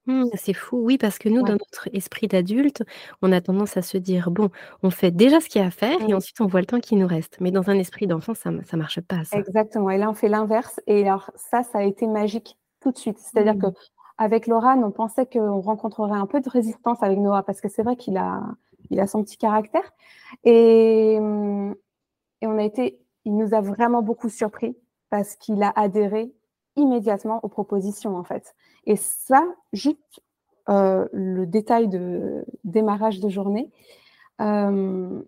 Mmh, 0.07 0.25
c'est 0.35 0.53
fou, 0.53 0.77
oui, 0.85 0.99
parce 0.99 1.19
que 1.19 1.31
nous, 1.31 1.43
dans 1.43 1.55
notre 1.55 1.89
esprit 1.95 2.29
d'adulte, 2.29 2.83
on 3.23 3.33
a 3.33 3.41
tendance 3.41 3.77
à 3.79 3.83
se 3.83 3.97
dire: 3.97 4.31
«Bon, 4.31 4.51
on 4.83 4.91
fait 4.91 5.11
déjà 5.11 5.41
ce 5.41 5.49
qu'il 5.49 5.63
y 5.63 5.65
a 5.65 5.69
à 5.69 5.71
faire 5.71 5.99
et 6.07 6.13
ensuite 6.13 6.41
on 6.43 6.47
voit 6.47 6.61
le 6.61 6.67
temps 6.67 6.81
qui 6.81 6.95
nous 6.97 7.07
reste». 7.07 7.39
Mais 7.41 7.51
dans 7.51 7.71
un 7.71 7.79
esprit 7.79 8.07
d'enfant, 8.07 8.35
ça 8.35 8.51
ne 8.51 8.61
marche 8.77 9.01
pas 9.01 9.25
ça. 9.25 9.39
Exactement 9.39 9.89
et 9.91 9.97
là, 9.99 10.11
on 10.11 10.15
fait 10.15 10.29
l'inverse 10.29 10.79
et 10.87 11.03
alors 11.09 11.31
ça, 11.37 11.63
ça 11.63 11.79
a 11.79 11.83
été 11.83 12.07
magique 12.07 12.59
tout 12.81 12.93
de 12.93 12.99
suite. 12.99 13.19
C'est-à-dire 13.19 13.57
que 13.59 13.67
mmh. 13.69 13.73
avec 14.19 14.47
Laurent, 14.47 14.77
on 14.83 14.91
pensait 14.91 15.25
qu'on 15.27 15.61
rencontrerait 15.61 16.19
un 16.19 16.27
peu 16.27 16.41
de 16.43 16.51
résistance 16.51 17.03
avec 17.03 17.19
Noah 17.19 17.43
parce 17.43 17.61
que 17.63 17.69
c'est 17.69 17.83
vrai 17.83 17.97
qu'il 17.97 18.17
a 18.19 18.43
il 18.91 19.01
a 19.01 19.07
son 19.07 19.23
petit 19.25 19.39
caractère 19.39 19.91
et 20.45 21.19
mmh, 21.19 21.75
et 22.43 22.47
on 22.49 22.59
a 22.59 22.65
été 22.65 23.01
il 23.25 23.37
nous 23.37 23.55
a 23.55 23.61
vraiment 23.63 24.03
beaucoup 24.03 24.29
surpris 24.31 24.77
parce 25.11 25.37
qu'il 25.37 25.63
a 25.63 25.73
adhéré 25.77 26.33
immédiatement 26.77 27.41
aux 27.43 27.49
propositions, 27.49 28.17
en 28.17 28.25
fait. 28.25 28.55
Et 28.87 28.97
ça, 28.97 29.45
juste 29.73 30.23
euh, 30.71 31.07
le 31.13 31.47
détail 31.47 31.89
de 31.89 32.45
démarrage 32.65 33.21
de 33.21 33.29
journée, 33.29 33.71
euh, 34.41 35.23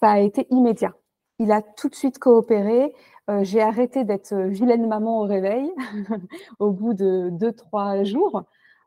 ça 0.00 0.10
a 0.10 0.18
été 0.20 0.46
immédiat. 0.50 0.94
Il 1.38 1.50
a 1.52 1.62
tout 1.62 1.88
de 1.88 1.94
suite 1.94 2.18
coopéré. 2.18 2.94
Euh, 3.30 3.44
j'ai 3.44 3.62
arrêté 3.62 4.04
d'être 4.04 4.34
vilaine 4.34 4.86
maman 4.86 5.20
au 5.20 5.24
réveil 5.24 5.70
au 6.58 6.70
bout 6.70 6.94
de 6.94 7.30
deux, 7.30 7.52
trois 7.52 8.04
jours. 8.04 8.44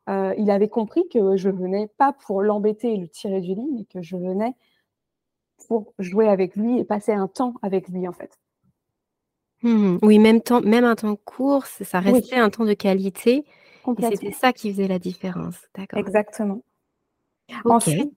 il 0.07 0.51
avait 0.51 0.69
compris 0.69 1.07
que 1.09 1.35
je 1.35 1.49
venais 1.49 1.87
pas 1.97 2.13
pour 2.13 2.41
l'embêter 2.43 2.93
et 2.93 2.97
le 2.97 3.07
tirer 3.07 3.41
du 3.41 3.55
lit, 3.55 3.67
mais 3.73 3.85
que 3.85 4.01
je 4.01 4.17
venais 4.17 4.55
pour 5.67 5.93
jouer 5.99 6.27
avec 6.27 6.55
lui 6.55 6.79
et 6.79 6.83
passer 6.83 7.13
un 7.13 7.27
temps 7.27 7.55
avec 7.61 7.87
lui, 7.89 8.07
en 8.07 8.11
fait. 8.13 8.37
Mmh 9.63 9.97
oui, 10.01 10.19
même 10.19 10.41
temps 10.41 10.61
même 10.61 10.83
un 10.83 10.95
temps 10.95 11.15
court, 11.15 11.65
ça 11.65 11.99
restait 11.99 12.35
un 12.35 12.49
temps 12.49 12.65
de 12.65 12.73
qualité 12.73 13.45
c'était 13.99 14.31
ça 14.31 14.53
qui 14.53 14.71
faisait 14.71 14.87
la 14.87 14.99
différence. 14.99 15.55
D'accord. 15.75 15.99
Exactement. 15.99 16.61
Ensuite, 17.65 18.11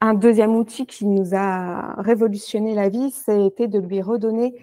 un 0.00 0.14
deuxième 0.14 0.54
outil 0.54 0.86
qui 0.86 1.06
nous 1.06 1.34
a 1.34 1.94
révolutionné 2.02 2.74
la 2.74 2.88
vie, 2.88 3.10
c'était 3.10 3.68
de 3.68 3.78
lui 3.78 4.02
redonner 4.02 4.54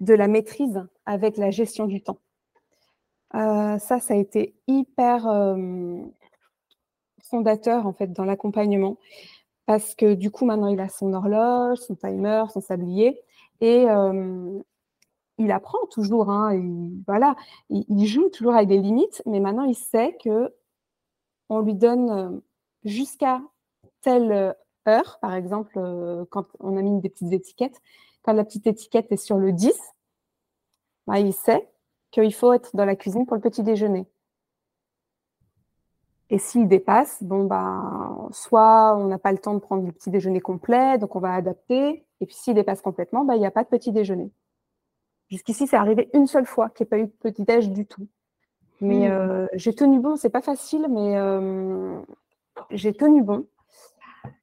de 0.00 0.14
la 0.14 0.28
maîtrise 0.28 0.82
avec 1.06 1.36
la 1.36 1.50
gestion 1.50 1.86
du 1.86 2.02
temps. 2.02 2.18
Euh, 3.34 3.78
ça, 3.78 4.00
ça 4.00 4.14
a 4.14 4.16
été 4.16 4.54
hyper, 4.66 5.28
fondateur, 7.22 7.86
en 7.86 7.92
fait, 7.92 8.12
dans 8.12 8.24
l'accompagnement 8.24 8.96
parce 9.66 9.94
que 9.94 10.14
du 10.14 10.32
coup, 10.32 10.44
maintenant, 10.44 10.66
il 10.66 10.80
a 10.80 10.88
son 10.88 11.12
horloge, 11.12 11.78
son 11.78 11.94
timer, 11.94 12.42
son 12.52 12.60
sablier 12.60 13.20
et 13.60 13.86
il 15.40 15.52
apprend 15.52 15.78
toujours, 15.90 16.30
hein, 16.30 16.54
il, 16.54 17.02
voilà, 17.06 17.34
il, 17.70 18.06
joue 18.06 18.28
toujours 18.28 18.54
avec 18.54 18.68
des 18.68 18.76
limites, 18.76 19.22
mais 19.24 19.40
maintenant 19.40 19.64
il 19.64 19.74
sait 19.74 20.16
que 20.22 20.54
on 21.48 21.60
lui 21.60 21.74
donne 21.74 22.10
euh, 22.10 22.40
jusqu'à 22.84 23.40
telle 24.02 24.32
euh, 24.32 24.52
heure, 24.86 25.18
par 25.20 25.34
exemple, 25.34 25.72
euh, 25.78 26.24
quand 26.30 26.46
on 26.60 26.76
a 26.76 26.82
mis 26.82 27.00
des 27.00 27.08
petites 27.08 27.32
étiquettes, 27.32 27.80
quand 28.22 28.34
la 28.34 28.44
petite 28.44 28.66
étiquette 28.66 29.10
est 29.12 29.16
sur 29.16 29.38
le 29.38 29.52
10, 29.52 29.72
bah, 31.06 31.18
il 31.18 31.32
sait 31.32 31.68
qu'il 32.10 32.34
faut 32.34 32.52
être 32.52 32.76
dans 32.76 32.84
la 32.84 32.96
cuisine 32.96 33.26
pour 33.26 33.36
le 33.36 33.42
petit 33.42 33.62
déjeuner. 33.62 34.06
Et 36.28 36.38
s'il 36.38 36.68
dépasse, 36.68 37.22
bon 37.22 37.44
bah, 37.44 38.28
soit 38.30 38.94
on 38.96 39.06
n'a 39.06 39.18
pas 39.18 39.32
le 39.32 39.38
temps 39.38 39.54
de 39.54 39.58
prendre 39.58 39.86
le 39.86 39.92
petit 39.92 40.10
déjeuner 40.10 40.40
complet, 40.40 40.98
donc 40.98 41.16
on 41.16 41.20
va 41.20 41.34
adapter. 41.34 42.06
Et 42.20 42.26
puis 42.26 42.34
s'il 42.34 42.54
dépasse 42.54 42.82
complètement, 42.82 43.24
bah, 43.24 43.36
il 43.36 43.40
n'y 43.40 43.46
a 43.46 43.50
pas 43.50 43.64
de 43.64 43.68
petit 43.68 43.90
déjeuner. 43.90 44.30
Jusqu'ici, 45.30 45.66
c'est 45.68 45.76
arrivé 45.76 46.10
une 46.12 46.26
seule 46.26 46.46
fois 46.46 46.70
qu'il 46.70 46.84
n'y 46.84 46.88
ait 46.88 46.90
pas 46.90 46.98
eu 46.98 47.06
de 47.06 47.12
petit-déj 47.20 47.70
du 47.70 47.86
tout. 47.86 48.08
Mais 48.80 49.08
hmm. 49.08 49.12
euh, 49.12 49.46
j'ai 49.54 49.74
tenu 49.74 50.00
bon, 50.00 50.16
c'est 50.16 50.30
pas 50.30 50.42
facile, 50.42 50.86
mais 50.90 51.16
euh, 51.16 52.00
j'ai 52.70 52.92
tenu 52.92 53.22
bon. 53.22 53.46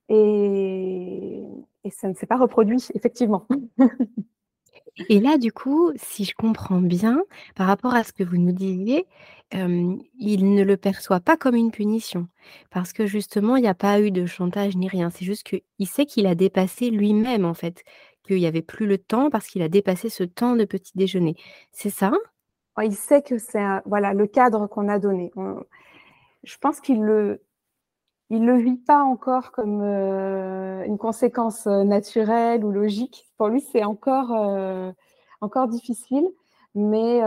Et, 0.09 1.43
ça 1.91 2.07
ne 2.09 2.13
s'est 2.13 2.25
pas 2.25 2.37
reproduit, 2.37 2.85
effectivement. 2.95 3.47
Et 5.09 5.19
là, 5.19 5.37
du 5.37 5.51
coup, 5.51 5.91
si 5.95 6.25
je 6.25 6.33
comprends 6.35 6.81
bien, 6.81 7.21
par 7.55 7.67
rapport 7.67 7.93
à 7.93 8.03
ce 8.03 8.11
que 8.11 8.23
vous 8.23 8.37
nous 8.37 8.51
disiez, 8.51 9.05
il 9.53 10.53
ne 10.53 10.63
le 10.63 10.75
perçoit 10.75 11.19
pas 11.19 11.37
comme 11.37 11.55
une 11.55 11.71
punition. 11.71 12.27
Parce 12.71 12.93
que 12.93 13.05
justement, 13.05 13.57
il 13.57 13.61
n'y 13.61 13.67
a 13.67 13.75
pas 13.75 14.01
eu 14.01 14.11
de 14.11 14.25
chantage 14.25 14.75
ni 14.75 14.87
rien. 14.87 15.09
C'est 15.09 15.23
juste 15.23 15.43
qu'il 15.43 15.87
sait 15.87 16.05
qu'il 16.05 16.25
a 16.25 16.35
dépassé 16.35 16.89
lui-même, 16.89 17.45
en 17.45 17.53
fait 17.53 17.83
qu'il 18.27 18.37
n'y 18.37 18.45
avait 18.45 18.61
plus 18.61 18.85
le 18.85 18.97
temps 18.97 19.29
parce 19.29 19.47
qu'il 19.47 19.61
a 19.61 19.69
dépassé 19.69 20.09
ce 20.09 20.23
temps 20.23 20.55
de 20.55 20.65
petit 20.65 20.91
déjeuner. 20.95 21.35
C'est 21.71 21.89
ça? 21.89 22.11
Il 22.83 22.95
sait 22.95 23.23
que 23.23 23.39
c'est 23.39 23.63
voilà, 23.85 24.13
le 24.13 24.27
cadre 24.27 24.67
qu'on 24.67 24.87
a 24.87 24.99
donné. 24.99 25.31
je 26.43 26.57
pense 26.59 26.79
qu'il 26.79 27.01
le, 27.01 27.41
il 28.29 28.45
le 28.45 28.57
vit 28.57 28.77
pas 28.77 29.03
encore 29.03 29.51
comme 29.51 29.81
euh, 29.81 30.83
une 30.85 30.97
conséquence 30.97 31.65
euh, 31.67 31.83
naturelle 31.83 32.63
ou 32.65 32.71
logique. 32.71 33.29
Pour 33.37 33.47
lui, 33.47 33.61
c'est 33.61 33.83
encore, 33.83 34.33
euh, 34.33 34.91
encore 35.41 35.67
difficile, 35.67 36.27
mais 36.75 37.21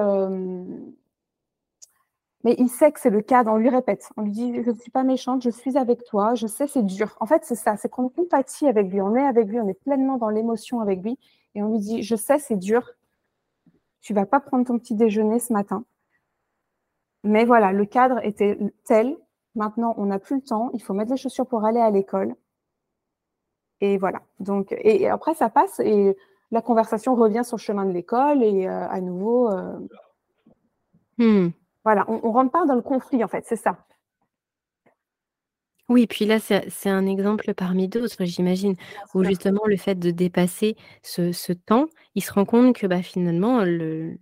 mais 2.44 2.54
il 2.58 2.68
sait 2.68 2.90
que 2.90 3.00
c'est 3.00 3.10
le 3.10 3.20
cadre, 3.20 3.52
on 3.52 3.56
lui 3.56 3.68
répète, 3.68 4.10
on 4.16 4.22
lui 4.22 4.30
dit 4.30 4.62
je 4.62 4.70
ne 4.70 4.76
suis 4.76 4.90
pas 4.90 5.02
méchante, 5.02 5.42
je 5.42 5.50
suis 5.50 5.76
avec 5.76 6.04
toi, 6.04 6.34
je 6.34 6.46
sais 6.46 6.66
c'est 6.66 6.82
dur. 6.82 7.16
En 7.20 7.26
fait, 7.26 7.44
c'est 7.44 7.54
ça, 7.54 7.76
c'est 7.76 7.90
qu'on 7.90 8.08
compatit 8.08 8.66
avec 8.66 8.90
lui, 8.90 9.00
on 9.00 9.14
est 9.14 9.22
avec 9.22 9.48
lui, 9.48 9.60
on 9.60 9.68
est 9.68 9.74
pleinement 9.74 10.16
dans 10.16 10.30
l'émotion 10.30 10.80
avec 10.80 11.02
lui 11.02 11.18
et 11.54 11.62
on 11.62 11.70
lui 11.70 11.78
dit 11.78 12.02
je 12.02 12.16
sais 12.16 12.38
c'est 12.38 12.56
dur, 12.56 12.90
tu 14.00 14.14
vas 14.14 14.26
pas 14.26 14.40
prendre 14.40 14.66
ton 14.66 14.78
petit 14.78 14.94
déjeuner 14.94 15.38
ce 15.38 15.52
matin. 15.52 15.84
Mais 17.24 17.44
voilà, 17.44 17.72
le 17.72 17.84
cadre 17.84 18.24
était 18.24 18.58
tel, 18.84 19.16
maintenant 19.54 19.94
on 19.98 20.06
n'a 20.06 20.18
plus 20.18 20.36
le 20.36 20.42
temps, 20.42 20.70
il 20.72 20.82
faut 20.82 20.94
mettre 20.94 21.10
les 21.10 21.18
chaussures 21.18 21.46
pour 21.46 21.64
aller 21.66 21.80
à 21.80 21.90
l'école. 21.90 22.34
Et 23.82 23.98
voilà. 23.98 24.22
Donc 24.38 24.72
et, 24.72 25.08
après 25.08 25.34
ça 25.34 25.50
passe 25.50 25.80
et 25.80 26.16
la 26.50 26.62
conversation 26.62 27.14
revient 27.14 27.44
sur 27.44 27.56
le 27.56 27.62
chemin 27.62 27.84
de 27.84 27.92
l'école 27.92 28.42
et 28.42 28.66
euh, 28.66 28.88
à 28.88 29.00
nouveau 29.00 29.50
euh, 29.50 29.78
hmm. 31.18 31.50
Voilà, 31.84 32.04
on 32.08 32.16
ne 32.16 32.32
rentre 32.32 32.50
pas 32.50 32.66
dans 32.66 32.74
le 32.74 32.82
conflit, 32.82 33.24
en 33.24 33.28
fait, 33.28 33.44
c'est 33.46 33.56
ça. 33.56 33.78
Oui, 35.88 36.06
puis 36.06 36.24
là, 36.24 36.38
c'est 36.38 36.88
un 36.88 37.04
exemple 37.04 37.52
parmi 37.52 37.88
d'autres, 37.88 38.24
j'imagine, 38.24 38.76
où 39.12 39.24
justement 39.24 39.62
le 39.66 39.76
fait 39.76 39.96
de 39.96 40.12
dépasser 40.12 40.76
ce, 41.02 41.52
temps, 41.52 41.86
il 42.14 42.22
se 42.22 42.32
rend 42.32 42.44
compte 42.44 42.76
que 42.76 42.86
bah, 42.86 43.02
finalement, 43.02 43.64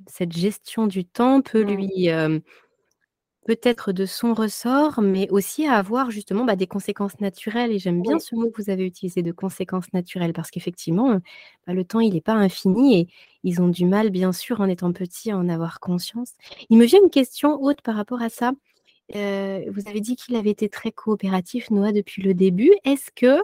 cette 0.07 0.33
gestion 0.33 0.87
du 0.87 1.05
temps 1.05 1.43
peut 1.43 1.65
mmh. 1.65 1.71
lui, 1.71 2.09
peut-être 3.47 3.93
de 3.93 4.05
son 4.05 4.35
ressort, 4.35 5.01
mais 5.01 5.29
aussi 5.31 5.67
à 5.67 5.75
avoir 5.75 6.11
justement 6.11 6.45
bah, 6.45 6.57
des 6.57 6.67
conséquences 6.67 7.19
naturelles. 7.21 7.73
Et 7.73 7.79
j'aime 7.79 8.03
bien 8.03 8.19
ce 8.19 8.35
mot 8.35 8.51
que 8.51 8.63
vous 8.63 8.71
avez 8.71 8.85
utilisé 8.85 9.23
de 9.23 9.33
conséquences 9.33 9.91
naturelles, 9.95 10.33
parce 10.35 10.51
qu'effectivement, 10.51 11.13
euh, 11.13 11.19
bah, 11.67 11.73
le 11.73 11.85
temps, 11.85 12.01
il 12.01 12.13
n'est 12.13 12.21
pas 12.21 12.35
infini 12.35 13.01
et 13.01 13.09
ils 13.45 13.63
ont 13.63 13.69
du 13.69 13.87
mal, 13.87 14.11
bien 14.11 14.33
sûr, 14.33 14.61
en 14.61 14.67
étant 14.67 14.93
petits, 14.93 15.31
à 15.31 15.39
en 15.39 15.49
avoir 15.49 15.81
conscience. 15.81 16.33
Il 16.69 16.77
me 16.79 16.85
vient 16.85 17.01
une 17.03 17.11
question 17.11 17.63
haute 17.63 17.81
par 17.81 17.97
rapport 17.97 18.21
à 18.21 18.29
ça. 18.29 18.53
Euh, 19.17 19.65
vous 19.71 19.89
avez 19.89 20.01
dit 20.01 20.17
qu'il 20.17 20.37
avait 20.37 20.51
été 20.51 20.69
très 20.69 20.93
coopératif, 20.93 21.71
Noah, 21.71 21.93
depuis 21.93 22.23
le 22.23 22.35
début. 22.35 22.73
Est-ce 22.85 23.11
que 23.15 23.41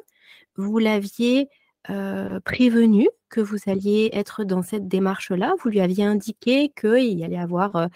vous 0.57 0.79
l'aviez 0.79 1.49
euh, 1.91 2.41
prévenu 2.41 3.09
que 3.31 3.41
vous 3.41 3.59
alliez 3.67 4.11
être 4.13 4.45
dans 4.45 4.63
cette 4.63 4.87
démarche-là? 4.87 5.55
Vous 5.63 5.71
lui 5.71 5.81
aviez 5.81 6.05
indiqué 6.05 6.71
qu'il 6.79 7.19
y 7.19 7.25
allait 7.25 7.39
avoir 7.39 7.89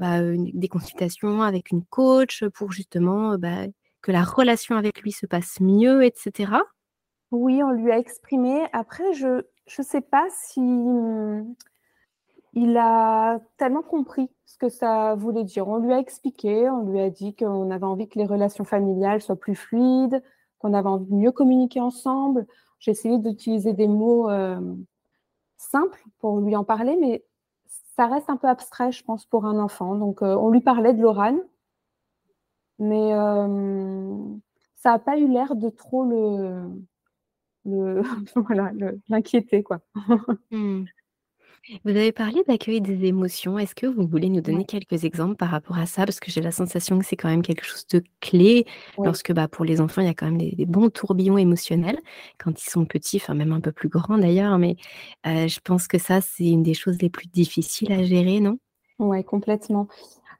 bah, 0.00 0.20
des 0.22 0.68
consultations 0.68 1.42
avec 1.42 1.70
une 1.70 1.84
coach 1.84 2.44
pour 2.54 2.72
justement 2.72 3.36
bah, 3.36 3.66
que 4.00 4.10
la 4.10 4.22
relation 4.22 4.76
avec 4.76 5.02
lui 5.02 5.12
se 5.12 5.26
passe 5.26 5.60
mieux, 5.60 6.02
etc. 6.04 6.52
Oui, 7.30 7.62
on 7.62 7.70
lui 7.70 7.92
a 7.92 7.98
exprimé. 7.98 8.64
Après, 8.72 9.12
je 9.12 9.28
ne 9.28 9.84
sais 9.84 10.00
pas 10.00 10.26
si 10.30 10.62
mmh, 10.62 11.54
il 12.54 12.78
a 12.78 13.40
tellement 13.58 13.82
compris 13.82 14.30
ce 14.46 14.56
que 14.56 14.70
ça 14.70 15.14
voulait 15.16 15.44
dire. 15.44 15.68
On 15.68 15.76
lui 15.76 15.92
a 15.92 15.98
expliqué, 15.98 16.70
on 16.70 16.90
lui 16.90 17.00
a 17.00 17.10
dit 17.10 17.36
qu'on 17.36 17.70
avait 17.70 17.84
envie 17.84 18.08
que 18.08 18.18
les 18.18 18.26
relations 18.26 18.64
familiales 18.64 19.20
soient 19.20 19.36
plus 19.36 19.54
fluides, 19.54 20.22
qu'on 20.60 20.72
avait 20.72 20.88
envie 20.88 21.10
de 21.10 21.14
mieux 21.14 21.32
communiquer 21.32 21.80
ensemble. 21.80 22.46
J'ai 22.78 22.92
essayé 22.92 23.18
d'utiliser 23.18 23.74
des 23.74 23.86
mots 23.86 24.30
simples 25.58 26.02
pour 26.20 26.40
lui 26.40 26.56
en 26.56 26.64
parler, 26.64 26.96
mais 26.98 27.22
reste 28.08 28.30
un 28.30 28.36
peu 28.36 28.48
abstrait, 28.48 28.92
je 28.92 29.04
pense, 29.04 29.24
pour 29.26 29.44
un 29.46 29.58
enfant. 29.58 29.94
Donc, 29.94 30.22
euh, 30.22 30.34
on 30.36 30.50
lui 30.50 30.60
parlait 30.60 30.94
de 30.94 31.02
l'orane, 31.02 31.40
mais 32.78 33.12
euh, 33.14 34.16
ça 34.76 34.92
n'a 34.92 34.98
pas 34.98 35.18
eu 35.18 35.28
l'air 35.28 35.54
de 35.56 35.68
trop 35.68 36.04
le, 36.04 36.62
l'inquiéter, 39.08 39.62
quoi. 39.62 39.80
Hmm. 40.50 40.84
Vous 41.84 41.90
avez 41.90 42.10
parlé 42.10 42.42
d'accueil 42.48 42.80
des 42.80 43.04
émotions. 43.04 43.58
Est-ce 43.58 43.74
que 43.74 43.86
vous 43.86 44.06
voulez 44.06 44.28
nous 44.28 44.40
donner 44.40 44.64
quelques 44.64 45.04
exemples 45.04 45.36
par 45.36 45.50
rapport 45.50 45.78
à 45.78 45.86
ça? 45.86 46.04
Parce 46.04 46.18
que 46.18 46.30
j'ai 46.30 46.40
la 46.40 46.52
sensation 46.52 46.98
que 46.98 47.04
c'est 47.04 47.16
quand 47.16 47.28
même 47.28 47.42
quelque 47.42 47.64
chose 47.64 47.86
de 47.88 48.02
clé 48.20 48.66
lorsque, 48.98 49.32
bah, 49.32 49.46
pour 49.46 49.64
les 49.64 49.80
enfants, 49.80 50.00
il 50.00 50.06
y 50.06 50.10
a 50.10 50.14
quand 50.14 50.26
même 50.26 50.38
des, 50.38 50.66
bons 50.66 50.88
tourbillons 50.88 51.38
émotionnels 51.38 51.98
quand 52.38 52.60
ils 52.60 52.70
sont 52.70 52.86
petits, 52.86 53.18
enfin 53.18 53.34
même 53.34 53.52
un 53.52 53.60
peu 53.60 53.72
plus 53.72 53.88
grands 53.88 54.18
d'ailleurs. 54.18 54.58
Mais 54.58 54.76
je 55.24 55.60
pense 55.60 55.86
que 55.86 55.98
ça, 55.98 56.20
c'est 56.20 56.48
une 56.48 56.62
des 56.62 56.74
choses 56.74 57.00
les 57.00 57.10
plus 57.10 57.28
difficiles 57.28 57.92
à 57.92 58.02
gérer, 58.02 58.40
non? 58.40 58.58
Oui, 58.98 59.22
complètement. 59.22 59.86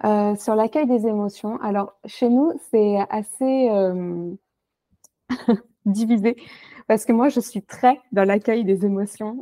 Sur 0.03 0.55
l'accueil 0.55 0.87
des 0.87 1.07
émotions, 1.07 1.61
alors 1.61 1.93
chez 2.07 2.31
nous, 2.31 2.53
c'est 2.71 2.97
assez 3.11 3.69
divisé 5.85 6.37
parce 6.89 7.05
que 7.05 7.13
moi, 7.13 7.29
je 7.29 7.41
suis 7.41 7.63
très 7.63 8.01
dans 8.11 8.25
l'accueil 8.25 8.65
des 8.65 8.85
émotions. 8.85 9.37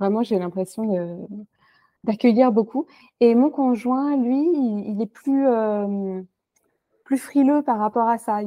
Vraiment, 0.00 0.22
j'ai 0.22 0.38
l'impression 0.38 1.28
d'accueillir 2.04 2.50
beaucoup. 2.50 2.86
Et 3.20 3.34
mon 3.34 3.50
conjoint, 3.50 4.16
lui, 4.16 4.48
il, 4.86 5.00
est 5.00 5.06
plus, 5.06 5.46
euh, 5.46 6.20
plus 7.04 7.18
frileux 7.18 7.62
par 7.62 7.78
rapport 7.78 8.08
à 8.08 8.18
ça. 8.18 8.40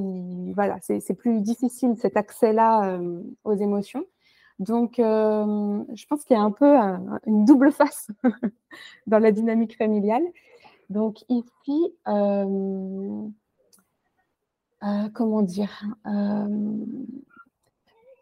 voilà, 0.53 0.77
c'est 0.81 1.13
plus 1.13 1.39
difficile 1.41 1.95
cet 1.97 2.17
accès-là 2.17 2.99
aux 3.45 3.53
émotions. 3.53 4.03
Donc, 4.59 4.95
je 4.97 6.05
pense 6.07 6.25
qu'il 6.25 6.35
y 6.35 6.39
a 6.39 6.43
un 6.43 6.51
peu 6.51 6.75
une 7.25 7.45
double 7.45 7.71
face 7.71 8.09
dans 9.07 9.19
la 9.19 9.31
dynamique 9.31 9.77
familiale. 9.77 10.23
Donc 10.89 11.23
ici, 11.29 11.95
euh, 12.07 13.27
euh, 14.83 15.09
comment 15.13 15.41
dire 15.41 15.83
euh, 16.05 16.85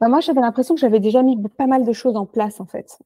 bah, 0.02 0.10
Moi, 0.10 0.20
j'avais 0.20 0.42
l'impression 0.42 0.76
que 0.76 0.82
j'avais 0.82 1.00
déjà 1.00 1.24
mis 1.24 1.42
pas 1.58 1.68
mal 1.68 1.86
de 1.86 1.94
choses 1.94 2.18
en 2.18 2.26
place, 2.26 2.60
en 2.60 2.66
fait. 2.66 3.00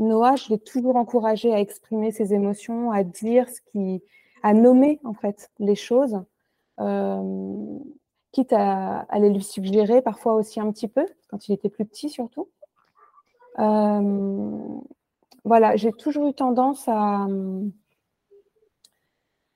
Noah, 0.00 0.34
je 0.34 0.48
l'ai 0.48 0.58
toujours 0.58 0.96
encouragé 0.96 1.54
à 1.54 1.60
exprimer 1.60 2.10
ses 2.10 2.34
émotions, 2.34 2.90
à 2.90 3.04
dire 3.04 3.48
ce 3.48 3.60
qui, 3.60 4.02
à 4.42 4.52
nommer 4.52 4.98
en 5.04 5.14
fait 5.14 5.50
les 5.60 5.76
choses, 5.76 6.20
quitte 8.32 8.52
à, 8.52 9.06
aller 9.08 9.30
lui 9.30 9.42
suggérer 9.42 10.02
parfois 10.02 10.34
aussi 10.34 10.58
un 10.58 10.72
petit 10.72 10.88
peu 10.88 11.06
quand 11.28 11.48
il 11.48 11.52
était 11.52 11.68
plus 11.68 11.84
petit 11.84 12.10
surtout. 12.10 12.48
voilà, 15.44 15.76
j'ai 15.76 15.92
toujours 15.92 16.26
eu 16.26 16.34
tendance 16.34 16.88
à 16.88 17.28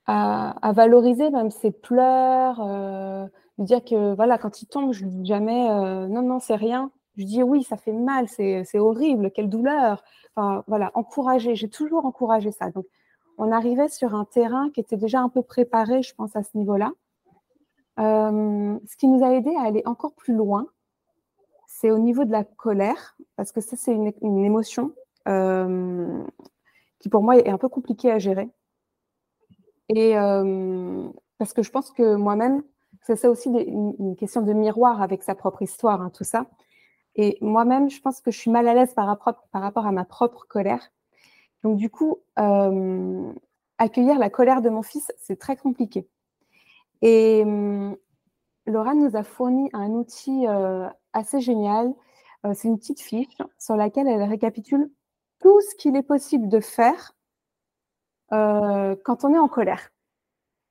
à, 0.09 0.73
valoriser 0.73 1.31
même 1.31 1.51
ses 1.51 1.71
pleurs, 1.71 2.61
euh, 2.61 3.27
lui 3.59 3.65
dire 3.65 3.85
que 3.85 4.15
voilà, 4.15 4.39
quand 4.39 4.63
il 4.63 4.67
tombe, 4.67 4.93
je 4.93 5.05
lui 5.05 5.11
dis 5.11 5.27
jamais 5.27 5.71
euh, 5.71 6.07
non, 6.07 6.23
non, 6.23 6.41
c'est 6.41 6.57
rien. 6.57 6.91
Je 7.17 7.25
dis 7.25 7.43
oui, 7.43 7.65
ça 7.65 7.77
fait 7.77 7.93
mal, 7.93 8.29
c'est 8.29 8.79
horrible, 8.79 9.31
quelle 9.33 9.49
douleur. 9.49 10.05
Enfin, 10.37 10.63
voilà, 10.69 10.93
encourager, 10.95 11.57
j'ai 11.57 11.69
toujours 11.69 12.07
encouragé 12.07 12.53
ça. 12.53 12.71
Donc, 12.71 12.87
on 13.39 13.51
arrivait 13.51 13.89
sur 13.89 14.15
un 14.15 14.25
terrain 14.25 14.71
qui 14.71 14.81
était 14.81 14.97
déjà 14.97 15.21
un 15.21 15.29
peu 15.29 15.43
préparé, 15.43 16.03
je 16.03 16.15
pense, 16.15 16.37
à 16.37 16.43
ce 16.43 16.57
niveau-là. 16.57 16.93
Euh, 17.99 18.79
ce 18.87 18.97
qui 18.97 19.09
nous 19.09 19.25
a 19.25 19.35
aidé 19.35 19.53
à 19.57 19.63
aller 19.63 19.83
encore 19.85 20.13
plus 20.13 20.35
loin, 20.35 20.67
c'est 21.67 21.91
au 21.91 21.99
niveau 21.99 22.25
de 22.25 22.31
la 22.31 22.45
colère, 22.45 23.17
parce 23.37 23.51
que 23.51 23.61
ça, 23.61 23.77
c'est 23.77 23.93
une, 23.93 24.13
une, 24.23 24.39
émotion 24.45 24.93
qui, 27.01 27.09
pour 27.09 27.23
moi, 27.23 27.37
est 27.37 27.49
un 27.49 27.59
peu 27.59 27.69
compliquée 27.69 28.11
à 28.13 28.19
gérer. 28.19 28.49
Et 29.89 30.17
euh, 30.17 31.09
parce 31.39 31.53
que 31.53 31.63
je 31.63 31.71
pense 31.71 31.91
que 31.91 32.15
moi-même, 32.15 32.63
c'est 33.03 33.27
aussi 33.27 33.49
une, 33.49 34.17
question 34.17 34.43
de 34.43 34.53
miroir 34.53 35.03
avec 35.03 35.23
sa 35.23 35.35
propre 35.35 35.63
histoire, 35.63 36.01
hein, 36.03 36.11
tout 36.11 36.25
ça. 36.25 36.47
Et 37.17 37.39
moi-même, 37.41 37.91
je 37.91 38.01
pense 38.01 38.21
que 38.21 38.31
je 38.31 38.39
suis 38.39 38.51
mal 38.51 38.69
à 38.69 38.75
l'aise 38.75 38.95
par, 38.95 39.07
rapport 39.07 39.87
à 39.87 39.93
ma 39.93 40.05
propre 40.05 40.47
colère. 40.49 40.91
Donc 41.65 41.77
du 41.77 41.91
coup, 41.91 42.19
euh, 42.39 43.33
accueillir 43.79 44.19
la 44.19 44.31
colère 44.31 44.63
de 44.63 44.71
mon 44.71 44.83
fils, 44.83 45.11
c'est 45.19 45.39
très 45.39 45.57
compliqué. 45.57 46.07
Et 47.03 47.43
euh, 47.47 47.95
Laura 48.67 48.95
nous 48.95 49.17
a 49.17 49.23
fourni 49.23 49.71
un 49.73 49.91
outil 49.91 50.47
assez 51.13 51.41
génial. 51.41 51.95
c'est 52.55 52.69
une 52.69 52.79
petite 52.79 53.01
fiche 53.01 53.37
sur 53.59 53.77
laquelle 53.77 54.09
elle 54.09 54.23
récapitule 54.23 54.91
tout 55.41 55.61
ce 55.61 55.75
qu'il 55.77 55.97
est 55.97 56.03
possible 56.03 56.49
de 56.49 56.61
faire 56.61 57.13
euh, 58.33 58.97
quand 59.05 59.25
on 59.25 59.35
est 59.35 59.39
en 59.39 59.49
colère. 59.49 59.91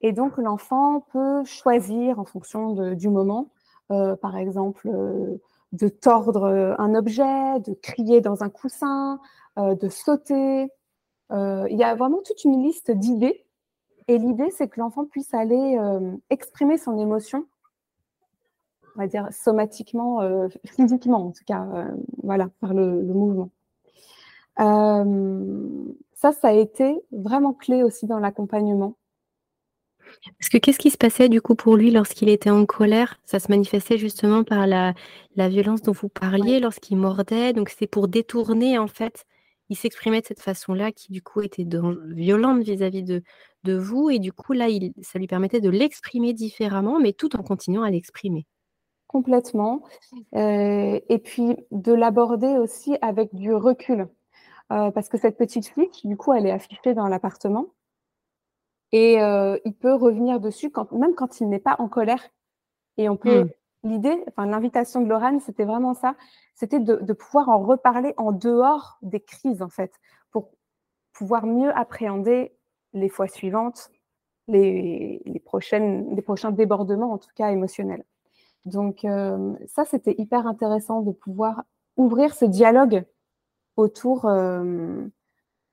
Et 0.01 0.11
donc, 0.11 0.37
l'enfant 0.37 1.01
peut 1.11 1.43
choisir 1.45 2.19
en 2.19 2.25
fonction 2.25 2.93
du 2.93 3.09
moment, 3.09 3.49
euh, 3.91 4.15
par 4.15 4.37
exemple, 4.37 4.87
euh, 4.87 5.37
de 5.71 5.89
tordre 5.89 6.75
un 6.77 6.95
objet, 6.95 7.59
de 7.59 7.73
crier 7.73 8.21
dans 8.21 8.43
un 8.43 8.49
coussin, 8.49 9.19
de 9.57 9.89
sauter. 9.89 10.69
il 11.31 11.77
y 11.77 11.83
a 11.83 11.95
vraiment 11.95 12.21
toute 12.23 12.43
une 12.45 12.63
liste 12.63 12.91
d'idées. 12.91 13.43
Et 14.07 14.17
l'idée, 14.17 14.49
c'est 14.51 14.69
que 14.69 14.79
l'enfant 14.79 15.05
puisse 15.05 15.33
aller 15.33 15.77
exprimer 16.29 16.77
son 16.77 16.97
émotion, 16.97 17.45
on 18.95 19.01
va 19.01 19.07
dire 19.07 19.27
somatiquement, 19.31 20.21
physiquement 20.63 21.27
en 21.27 21.31
tout 21.31 21.43
cas, 21.45 21.67
voilà, 22.23 22.47
par 22.61 22.73
le 22.73 23.03
mouvement. 23.03 23.49
Ça, 26.17 26.31
ça 26.31 26.47
a 26.47 26.53
été 26.53 26.97
vraiment 27.11 27.53
clé 27.53 27.83
aussi 27.83 28.07
dans 28.07 28.19
l'accompagnement. 28.19 28.95
Parce 30.39 30.49
que 30.49 30.57
qu'est-ce 30.57 30.77
qui 30.77 30.91
se 30.91 30.97
passait 30.97 31.29
du 31.29 31.41
coup 31.41 31.55
pour 31.55 31.75
lui 31.75 31.91
lorsqu'il 31.91 32.29
était 32.29 32.49
en 32.49 32.65
colère? 32.65 33.19
Ça 33.25 33.39
se 33.39 33.49
manifestait 33.49 33.97
justement 33.97 34.43
par 34.43 34.67
la, 34.67 34.93
violence 35.35 35.81
dont 35.81 35.91
vous 35.91 36.09
parliez, 36.09 36.59
lorsqu'il 36.59 36.97
mordait. 36.97 37.53
Donc 37.53 37.69
c'est 37.69 37.87
pour 37.87 38.07
détourner 38.07 38.77
en 38.77 38.87
fait. 38.87 39.25
Il 39.69 39.75
s'exprimait 39.75 40.21
de 40.21 40.25
cette 40.25 40.41
façon-là 40.41 40.91
qui 40.91 41.11
du 41.11 41.21
coup 41.21 41.41
était 41.41 41.67
violente 42.05 42.63
vis-à-vis 42.63 43.03
de, 43.03 43.21
de, 43.63 43.77
vous. 43.77 44.09
Et 44.09 44.19
du 44.19 44.31
coup 44.31 44.53
là, 44.53 44.69
il, 44.69 44.93
ça 45.01 45.19
lui 45.19 45.27
permettait 45.27 45.61
de 45.61 45.69
l'exprimer 45.69 46.33
différemment, 46.33 46.99
mais 46.99 47.13
tout 47.13 47.35
en 47.35 47.43
continuant 47.43 47.83
à 47.83 47.89
l'exprimer. 47.89 48.45
Complètement. 49.07 49.83
Euh, 50.35 50.99
et 51.07 51.19
puis 51.19 51.55
de 51.71 51.93
l'aborder 51.93 52.57
aussi 52.57 52.95
avec 53.01 53.33
du 53.33 53.53
recul. 53.53 54.07
Euh, 54.71 54.91
parce 54.91 55.07
que 55.07 55.17
cette 55.17 55.37
petite 55.37 55.67
flic, 55.67 56.05
du 56.05 56.17
coup, 56.17 56.33
elle 56.33 56.45
est 56.45 56.51
affichée 56.51 56.93
dans 56.93 57.07
l'appartement. 57.07 57.67
Et 58.91 59.21
euh, 59.21 59.57
il 59.65 59.73
peut 59.73 59.93
revenir 59.93 60.39
dessus, 60.39 60.69
quand, 60.69 60.91
même 60.91 61.15
quand 61.15 61.41
il 61.41 61.49
n'est 61.49 61.59
pas 61.59 61.75
en 61.79 61.87
colère. 61.87 62.29
Et 62.97 63.09
on 63.09 63.17
peut. 63.17 63.43
Hmm. 63.43 63.49
L'idée, 63.83 64.23
enfin, 64.27 64.47
l'invitation 64.47 65.01
de 65.01 65.07
Lorraine, 65.07 65.39
c'était 65.39 65.63
vraiment 65.63 65.93
ça. 65.93 66.15
C'était 66.55 66.79
de, 66.79 67.13
pouvoir 67.13 67.49
en 67.49 67.59
reparler 67.59 68.13
en 68.17 68.31
dehors 68.31 68.97
des 69.01 69.19
crises, 69.19 69.61
en 69.61 69.69
fait, 69.69 69.93
pour 70.31 70.49
pouvoir 71.13 71.45
mieux 71.45 71.71
appréhender 71.77 72.57
les 72.93 73.07
fois 73.07 73.27
suivantes, 73.27 73.89
les, 74.47 75.21
prochaines, 75.45 76.15
les 76.15 76.21
prochains 76.21 76.51
débordements, 76.51 77.13
en 77.13 77.17
tout 77.17 77.29
cas 77.35 77.51
émotionnels. 77.51 78.03
Donc, 78.65 79.05
euh, 79.05 79.53
ça, 79.67 79.85
c'était 79.85 80.15
hyper 80.17 80.47
intéressant 80.47 81.01
de 81.01 81.11
pouvoir 81.11 81.63
ouvrir 81.95 82.33
ce 82.33 82.45
dialogue 82.45 83.05
autour 83.77 84.25
euh, 84.25 85.05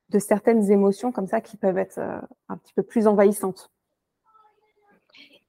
de 0.09 0.19
certaines 0.19 0.71
émotions 0.71 1.11
comme 1.11 1.27
ça 1.27 1.41
qui 1.41 1.57
peuvent 1.57 1.77
être 1.77 1.97
euh, 1.97 2.19
un 2.49 2.57
petit 2.57 2.73
peu 2.73 2.83
plus 2.83 3.07
envahissantes. 3.07 3.71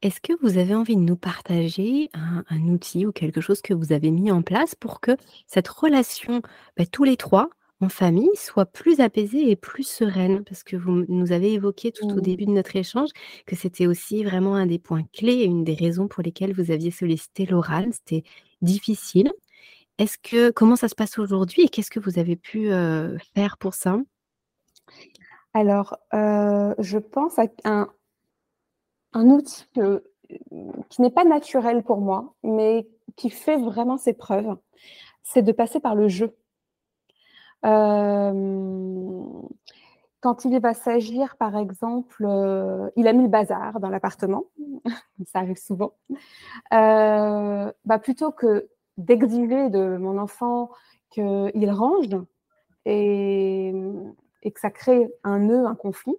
Est-ce 0.02 0.20
que 0.20 0.32
vous 0.42 0.58
avez 0.58 0.74
envie 0.74 0.96
de 0.96 1.00
nous 1.00 1.16
partager 1.16 2.10
un, 2.12 2.68
outil 2.68 3.06
ou 3.06 3.12
quelque 3.12 3.40
chose 3.40 3.62
que 3.62 3.72
vous 3.72 3.92
avez 3.92 4.10
mis 4.10 4.30
en 4.30 4.42
place 4.42 4.74
pour 4.74 5.00
que 5.00 5.16
cette 5.46 5.68
relation, 5.68 6.42
bah, 6.76 6.84
tous 6.84 7.04
les 7.04 7.16
trois, 7.16 7.48
en 7.80 7.88
famille, 7.88 8.30
soit 8.34 8.66
plus 8.66 9.00
apaisée 9.00 9.50
et 9.50 9.56
plus 9.56 9.86
sereine? 9.86 10.44
Parce 10.44 10.62
que 10.62 10.76
vous 10.76 11.04
nous 11.08 11.32
avez 11.32 11.54
évoqué 11.54 11.92
tout 11.92 12.06
au 12.06 12.16
mmh. 12.16 12.20
début 12.20 12.44
de 12.44 12.50
notre 12.50 12.76
échange 12.76 13.08
que 13.46 13.56
c'était 13.56 13.86
aussi 13.86 14.22
vraiment 14.22 14.54
un 14.54 14.66
des 14.66 14.78
points 14.78 15.04
clés 15.14 15.40
et 15.40 15.44
une 15.44 15.64
des 15.64 15.74
raisons 15.74 16.08
pour 16.08 16.22
lesquelles 16.22 16.54
vous 16.54 16.70
aviez 16.70 16.90
sollicité 16.90 17.46
l'oral. 17.46 17.88
C'était 17.92 18.22
difficile. 18.60 19.32
Est-ce 19.98 20.18
que 20.18 20.50
comment 20.50 20.76
ça 20.76 20.88
se 20.88 20.94
passe 20.94 21.18
aujourd'hui 21.18 21.62
et 21.62 21.68
qu'est-ce 21.68 21.90
que 21.90 22.00
vous 22.00 22.18
avez 22.18 22.36
pu, 22.36 22.68
faire 23.34 23.56
pour 23.58 23.72
ça? 23.72 23.98
Alors, 25.56 25.98
je 26.12 26.98
pense 26.98 27.38
à 27.38 27.46
un 29.14 29.30
outil 29.30 29.64
qui 30.90 31.00
n'est 31.00 31.10
pas 31.10 31.24
naturel 31.24 31.82
pour 31.82 32.02
moi, 32.02 32.34
mais 32.42 32.86
qui 33.16 33.30
fait 33.30 33.56
vraiment 33.56 33.96
ses 33.96 34.12
preuves, 34.12 34.54
c'est 35.22 35.40
de 35.40 35.52
passer 35.52 35.80
par 35.80 35.94
le 35.94 36.08
jeu. 36.08 36.36
quand 37.62 39.48
il 40.44 40.60
va 40.60 40.74
s'agir, 40.74 41.38
par 41.38 41.56
exemple, 41.56 42.26
il 42.96 43.08
a 43.08 43.14
mis 43.14 43.22
le 43.22 43.30
bazar 43.30 43.80
dans 43.80 43.88
l'appartement, 43.88 44.44
ça 45.24 45.38
arrive 45.38 45.56
souvent, 45.56 45.94
bah, 46.70 47.72
plutôt 48.02 48.30
que 48.30 48.68
d'exiger 48.98 49.70
de 49.70 49.96
mon 49.96 50.18
enfant 50.18 50.68
qu'il 51.08 51.70
range 51.70 52.14
et, 52.84 53.72
et, 54.42 54.52
que 54.52 54.60
ça 54.60 54.70
crée 54.70 55.08
un 55.24 55.40
nœud, 55.40 55.66
un 55.66 55.74
conflit, 55.74 56.16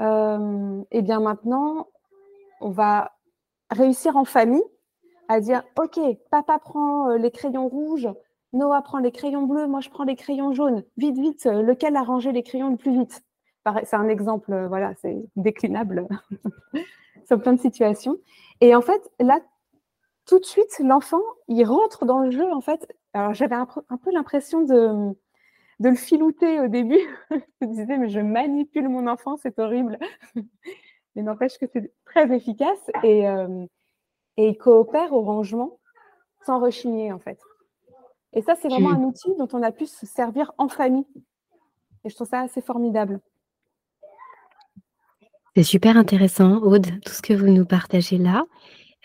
euh, 0.00 0.82
et 0.90 1.02
bien 1.02 1.20
maintenant, 1.20 1.88
on 2.60 2.70
va 2.70 3.12
réussir 3.70 4.16
en 4.16 4.24
famille 4.24 4.64
à 5.28 5.40
dire 5.40 5.62
Ok, 5.78 5.98
papa 6.30 6.58
prend 6.58 7.10
euh, 7.10 7.18
les 7.18 7.30
crayons 7.30 7.68
rouges, 7.68 8.08
Noah 8.52 8.82
prend 8.82 8.98
les 8.98 9.12
crayons 9.12 9.46
bleus, 9.46 9.66
moi 9.66 9.80
je 9.80 9.90
prends 9.90 10.04
les 10.04 10.16
crayons 10.16 10.52
jaunes. 10.52 10.84
Vite, 10.96 11.18
vite, 11.18 11.46
euh, 11.46 11.62
lequel 11.62 11.96
a 11.96 12.02
rangé 12.02 12.32
les 12.32 12.42
crayons 12.42 12.70
le 12.70 12.76
plus 12.76 12.92
vite? 12.92 13.22
C'est 13.84 13.96
un 13.96 14.08
exemple, 14.08 14.52
euh, 14.52 14.68
voilà, 14.68 14.94
c'est 15.02 15.18
déclinable 15.36 16.08
sur 17.26 17.40
plein 17.40 17.52
de 17.52 17.60
situations. 17.60 18.16
Et 18.62 18.74
en 18.74 18.80
fait, 18.80 19.10
là, 19.20 19.40
tout 20.24 20.38
de 20.38 20.44
suite, 20.44 20.78
l'enfant, 20.80 21.20
il 21.48 21.64
rentre 21.64 22.06
dans 22.06 22.20
le 22.20 22.30
jeu, 22.30 22.50
en 22.52 22.62
fait. 22.62 22.86
Alors, 23.12 23.34
j'avais 23.34 23.54
un, 23.54 23.66
peu 23.66 24.10
l'impression 24.10 24.62
de, 24.62 25.14
de 25.80 25.88
le 25.88 25.94
filouter 25.94 26.60
au 26.60 26.68
début. 26.68 27.00
je 27.30 27.66
me 27.66 27.72
disais, 27.72 27.98
mais 27.98 28.08
je 28.08 28.20
manipule 28.20 28.88
mon 28.88 29.06
enfant, 29.06 29.36
c'est 29.36 29.58
horrible. 29.58 29.98
mais 31.14 31.22
n'empêche 31.22 31.58
que 31.58 31.66
c'est 31.72 31.92
très 32.04 32.34
efficace 32.34 32.90
et, 33.02 33.24
et 34.36 34.48
il 34.48 34.56
coopère 34.56 35.12
au 35.12 35.22
rangement 35.22 35.78
sans 36.46 36.60
rechigner, 36.60 37.12
en 37.12 37.18
fait. 37.18 37.38
Et 38.32 38.42
ça, 38.42 38.54
c'est 38.54 38.68
vraiment 38.68 38.90
un 38.90 39.02
outil 39.02 39.34
dont 39.38 39.48
on 39.52 39.62
a 39.62 39.72
pu 39.72 39.86
se 39.86 40.06
servir 40.06 40.52
en 40.58 40.68
famille. 40.68 41.06
Et 42.04 42.10
je 42.10 42.14
trouve 42.14 42.28
ça 42.28 42.40
assez 42.40 42.60
formidable. 42.60 43.20
C'est 45.56 45.64
super 45.64 45.96
intéressant, 45.96 46.58
Aude, 46.62 46.86
tout 47.04 47.12
ce 47.12 47.22
que 47.22 47.32
vous 47.32 47.48
nous 47.48 47.64
partagez 47.64 48.18
là. 48.18 48.44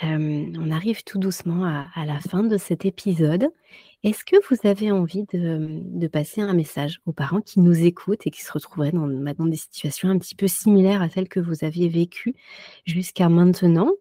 On 0.02 0.72
arrive 0.72 1.04
tout 1.04 1.20
doucement 1.20 1.66
à, 1.66 2.06
la 2.06 2.20
fin 2.20 2.44
de 2.44 2.58
cet 2.58 2.86
épisode. 2.86 3.50
Est-ce 4.04 4.26
que 4.26 4.36
vous 4.50 4.68
avez 4.68 4.92
envie 4.92 5.26
de, 5.32 6.08
passer 6.08 6.42
un 6.42 6.54
message 6.54 7.00
aux 7.06 7.14
parents 7.14 7.42
qui 7.42 7.60
nous 7.60 7.86
écoutent 7.86 8.28
et 8.28 8.32
qui 8.32 8.42
se 8.42 8.52
retrouveraient 8.52 8.92
dans, 8.92 9.08
dans 9.08 9.46
des 9.46 9.56
situations 9.56 10.10
un 10.10 10.18
petit 10.18 10.36
peu 10.36 10.48
similaires 10.48 11.02
à 11.02 11.10
celles 11.10 11.30
que 11.30 11.40
vous 11.40 11.64
aviez 11.64 11.88
vécues 11.88 12.36
jusqu'à 12.86 13.30
maintenant? 13.30 13.92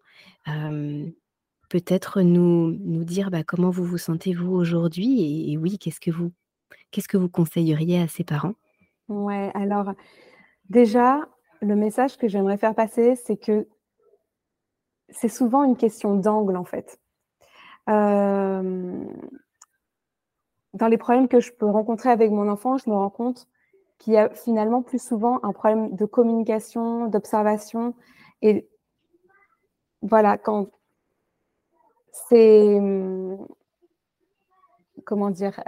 Peut-être 1.73 2.21
nous, 2.21 3.03
dire 3.03 3.31
bah, 3.31 3.43
comment 3.43 3.71
vous 3.71 3.83
vous 3.83 3.97
sentez 3.97 4.35
vous 4.35 4.51
aujourd'hui 4.51 5.51
et, 5.51 5.57
oui, 5.57 5.79
qu'est-ce 5.79 5.99
que 5.99 6.11
vous 6.11 6.31
qu'est-ce 6.91 7.07
que 7.07 7.17
vous 7.17 7.29
conseilleriez 7.29 7.99
à 7.99 8.07
ces 8.07 8.23
parents? 8.23 8.53
Ouais, 9.07 9.49
alors 9.55 9.93
déjà, 10.69 11.27
le 11.61 11.75
message 11.75 12.17
que 12.17 12.27
j'aimerais 12.27 12.57
faire 12.57 12.75
passer, 12.75 13.15
c'est 13.15 13.37
que 13.37 13.67
c'est 15.13 15.29
souvent 15.29 15.63
une 15.63 15.77
question 15.77 16.15
d'angle 16.15 16.57
en 16.57 16.65
fait. 16.65 16.99
dans 17.87 19.07
les 20.87 20.97
problèmes 20.97 21.27
que 21.27 21.39
je 21.39 21.51
peux 21.51 21.69
rencontrer 21.69 22.09
avec 22.09 22.31
mon 22.31 22.49
enfant, 22.49 22.77
je 22.77 22.89
me 22.89 22.95
rends 22.95 23.09
compte 23.09 23.47
qu'il 23.99 24.13
y 24.13 24.17
a 24.17 24.29
finalement 24.29 24.81
plus 24.81 25.01
souvent 25.01 25.39
un 25.43 25.53
problème 25.53 25.95
de 25.95 26.05
communication, 26.05 27.07
d'observation. 27.07 27.95
Et 28.41 28.67
voilà, 30.01 30.37
quand 30.37 30.67
c'est. 32.11 32.79
Comment 35.05 35.31
dire 35.31 35.61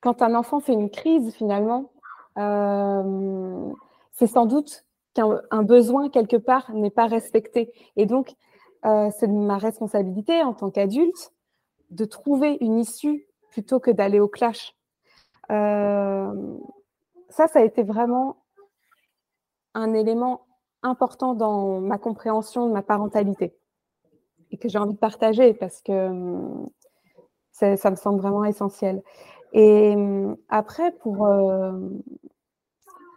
Quand 0.00 0.22
un 0.22 0.34
enfant 0.34 0.60
fait 0.60 0.72
une 0.72 0.90
crise, 0.90 1.34
finalement, 1.34 1.92
c'est 4.12 4.26
sans 4.26 4.46
doute 4.46 4.84
qu'un 5.20 5.62
besoin 5.62 6.08
quelque 6.08 6.36
part 6.36 6.72
n'est 6.72 6.90
pas 6.90 7.06
respecté. 7.06 7.72
Et 7.96 8.06
donc, 8.06 8.34
c'est 8.82 9.28
ma 9.28 9.58
responsabilité 9.58 10.42
en 10.42 10.54
tant 10.54 10.70
qu'adulte 10.70 11.32
de 11.90 12.04
trouver 12.04 12.56
une 12.60 12.78
issue 12.78 13.26
plutôt 13.50 13.80
que 13.80 13.90
d'aller 13.90 14.20
au 14.20 14.28
clash. 14.28 14.74
ça, 15.48 16.32
ça 17.28 17.58
a 17.58 17.62
été 17.62 17.82
vraiment 17.82 18.36
un 19.74 19.92
élément 19.94 20.46
important 20.82 21.34
dans 21.34 21.80
ma 21.80 21.98
compréhension 21.98 22.66
de 22.66 22.72
ma 22.72 22.82
parentalité 22.82 23.54
et 24.50 24.56
que 24.56 24.68
j'ai 24.68 24.78
envie 24.78 24.94
de 24.94 24.98
partager 24.98 25.52
parce 25.54 25.82
que 25.82 26.10
ça 27.52 27.90
me 27.90 27.96
semble 27.96 28.20
vraiment 28.20 28.44
essentiel. 28.44 29.02
Et 29.52 29.94
après, 30.48 30.92
pour 30.92 31.28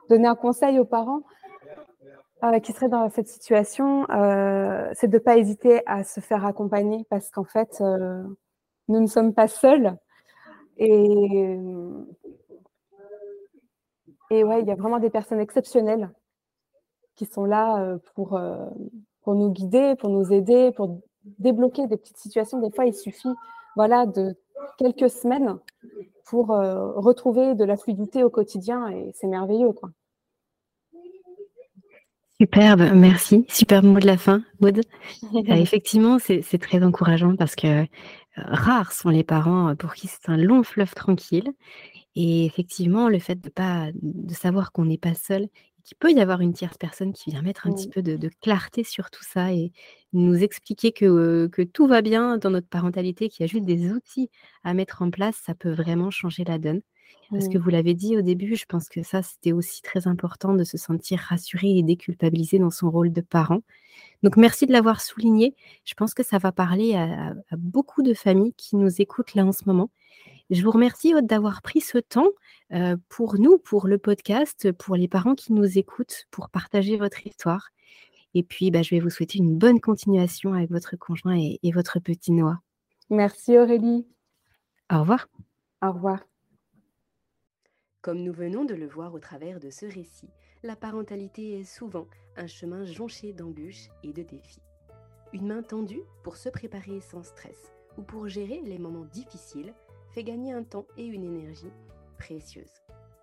donner 0.10 0.28
un 0.28 0.36
conseil 0.36 0.80
aux 0.80 0.86
parents 0.86 1.22
euh, 2.44 2.60
qui 2.60 2.74
seraient 2.74 2.90
dans 2.90 3.10
cette 3.10 3.30
situation, 3.30 4.06
euh, 4.10 4.90
c'est 4.94 5.08
de 5.08 5.14
ne 5.16 5.20
pas 5.20 5.38
hésiter 5.38 5.82
à 5.86 6.04
se 6.04 6.20
faire 6.20 6.46
accompagner 6.46 7.06
parce 7.10 7.30
qu'en 7.32 7.46
fait, 7.46 7.78
euh, 7.80 8.22
nous 8.90 9.00
ne 9.00 9.08
sommes 9.08 9.34
pas 9.34 9.48
seuls. 9.48 9.98
Et, 10.78 11.58
et 14.30 14.44
ouais, 14.44 14.62
il 14.62 14.68
y 14.68 14.72
a 14.72 14.76
vraiment 14.76 15.00
des 15.00 15.10
personnes 15.10 15.40
exceptionnelles 15.40 16.12
qui 17.16 17.26
sont 17.28 17.46
là 17.46 17.98
pour, 18.16 18.42
pour 19.22 19.36
nous 19.36 19.52
guider, 19.52 19.96
pour 19.96 20.10
nous 20.10 20.34
aider, 20.34 20.72
pour 20.72 21.00
débloquer 21.38 21.86
des 21.88 21.96
petites 21.96 22.18
situations. 22.18 22.60
Des 22.60 22.72
fois, 22.72 22.86
il 22.86 22.94
suffit 22.94 23.30
voilà, 23.76 24.08
de 24.08 24.36
quelques 24.80 25.12
semaines 25.12 25.60
pour 26.26 26.48
retrouver 26.48 27.54
de 27.54 27.64
la 27.64 27.78
fluidité 27.78 28.24
au 28.24 28.32
quotidien 28.32 28.90
et 28.90 29.12
c'est 29.14 29.28
merveilleux. 29.28 29.74
Quoi. 29.74 29.92
Superbe, 32.44 32.92
merci. 32.94 33.46
Super 33.48 33.82
mot 33.84 34.00
de 34.00 34.06
la 34.06 34.18
fin, 34.18 34.44
Maud. 34.60 34.82
effectivement, 35.48 36.18
c'est 36.20 36.58
très 36.60 36.84
encourageant 36.84 37.38
parce 37.38 37.56
que 37.56 37.86
rares 38.36 38.92
sont 38.92 39.08
les 39.08 39.24
parents 39.24 39.74
pour 39.78 39.94
qui 39.94 40.08
c'est 40.08 40.28
un 40.28 40.36
long 40.36 40.62
fleuve 40.62 40.94
tranquille. 40.94 41.54
Et 42.16 42.46
effectivement, 42.46 43.08
le 43.08 43.20
fait 43.20 43.40
de, 43.40 43.48
pas, 43.48 43.88
de 43.94 44.34
savoir 44.34 44.74
qu'on 44.74 44.84
n'est 44.84 44.98
pas 44.98 45.14
seul 45.14 45.48
qu'il 45.86 45.96
peut 45.98 46.12
y 46.12 46.20
avoir 46.20 46.42
une 46.42 46.52
tierce 46.52 46.78
personne 46.78 47.14
qui 47.14 47.32
vient 47.32 47.42
mettre 47.42 47.66
un 47.66 47.74
petit 47.74 47.88
peu 47.88 48.02
de, 48.02 48.30
clarté 48.42 48.84
sur 48.84 49.10
tout 49.10 49.24
ça 49.24 49.54
et 49.54 49.72
nous 50.12 50.36
expliquer 50.44 50.92
que, 50.92 51.48
que 51.48 51.62
tout 51.62 51.88
va 51.88 52.02
bien 52.02 52.38
dans 52.38 52.50
notre 52.50 52.68
parentalité, 52.68 53.30
qu'il 53.30 53.46
y 53.46 53.50
a 53.50 53.52
juste 53.52 53.66
des 53.66 53.90
outils 53.90 54.30
à 54.66 54.74
mettre 54.74 55.02
en 55.02 55.12
place, 55.12 55.36
ça 55.46 55.56
peut 55.56 55.72
vraiment 55.72 56.12
changer 56.12 56.44
la 56.44 56.58
donne. 56.58 56.82
Parce 57.32 57.48
que 57.48 57.58
vous 57.58 57.72
l'avez 57.72 57.96
dit 57.96 58.16
au 58.16 58.22
début, 58.22 58.56
je 58.56 58.66
pense 58.66 58.90
que 58.90 59.02
ça, 59.02 59.24
c'était 59.24 59.54
aussi 59.54 59.82
très 59.82 60.08
important 60.08 60.54
de 60.54 60.64
se 60.64 60.78
sentir 60.78 61.18
rassuré 61.18 61.78
et 61.78 61.82
déculpabilisé 61.82 62.60
dans 62.60 62.70
son 62.70 62.92
rôle 62.92 63.12
de 63.12 63.22
parent. 63.22 63.62
Donc, 64.22 64.38
merci 64.38 64.68
de 64.68 64.72
l'avoir 64.72 65.02
souligné. 65.02 65.56
Je 65.84 65.96
pense 65.96 66.14
que 66.14 66.22
ça 66.22 66.38
va 66.38 66.52
parler 66.52 66.94
à, 66.94 67.30
à 67.50 67.56
beaucoup 67.58 68.04
de 68.04 68.14
familles 68.14 68.54
qui 68.56 68.76
nous 68.76 69.02
écoutent 69.02 69.34
là 69.34 69.46
en 69.46 69.52
ce 69.52 69.64
moment 69.66 69.90
je 70.50 70.64
vous 70.64 70.72
remercie 70.72 71.14
d'avoir 71.24 71.62
pris 71.62 71.82
ce 71.82 71.98
temps 71.98 72.30
pour 73.10 73.40
nous, 73.40 73.58
pour 73.58 73.88
le 73.88 73.98
podcast, 73.98 74.72
pour 74.72 74.96
les 74.96 75.08
parents 75.08 75.36
qui 75.36 75.54
nous 75.54 75.78
écoutent, 75.78 76.26
pour 76.32 76.50
partager 76.50 76.98
votre 76.98 77.26
histoire. 77.26 77.70
Et 78.34 78.44
puis, 78.44 78.72
bah, 78.72 78.82
je 78.82 78.96
vais 78.96 79.00
vous 79.00 79.12
souhaiter 79.12 79.38
une 79.38 79.56
bonne 79.56 79.80
continuation 79.80 80.54
avec 80.54 80.72
votre 80.72 80.96
conjoint 80.96 81.38
et, 81.38 81.60
et 81.62 81.72
votre 81.72 82.00
petit 82.00 82.32
Noah. 82.32 82.60
Merci 83.10 83.58
Aurélie. 83.58 84.08
Au 84.92 85.02
revoir. 85.02 85.28
Au 85.84 85.92
revoir. 85.92 86.33
Comme 88.04 88.22
nous 88.22 88.34
venons 88.34 88.66
de 88.66 88.76
le 88.76 88.86
voir 88.86 89.14
au 89.14 89.20
travers 89.20 89.62
de 89.62 89.70
ce 89.70 89.86
récit, 89.86 90.30
la 90.62 90.76
parentalité 90.76 91.58
est 91.58 91.64
souvent 91.64 92.06
un 92.36 92.48
chemin 92.48 92.84
jonché 92.84 93.32
d'embûches 93.32 93.90
et 94.04 94.12
de 94.12 94.24
défis. 94.24 94.62
Une 95.32 95.48
main 95.48 95.64
tendue 95.64 96.04
pour 96.22 96.36
se 96.36 96.50
préparer 96.50 97.00
sans 97.00 97.24
stress 97.24 97.72
ou 97.98 98.02
pour 98.02 98.28
gérer 98.28 98.60
les 98.66 98.78
moments 98.78 99.06
difficiles 99.06 99.74
fait 100.12 100.26
gagner 100.26 100.52
un 100.52 100.64
temps 100.64 100.86
et 100.98 101.06
une 101.06 101.24
énergie 101.24 101.72
précieuse. 102.18 102.82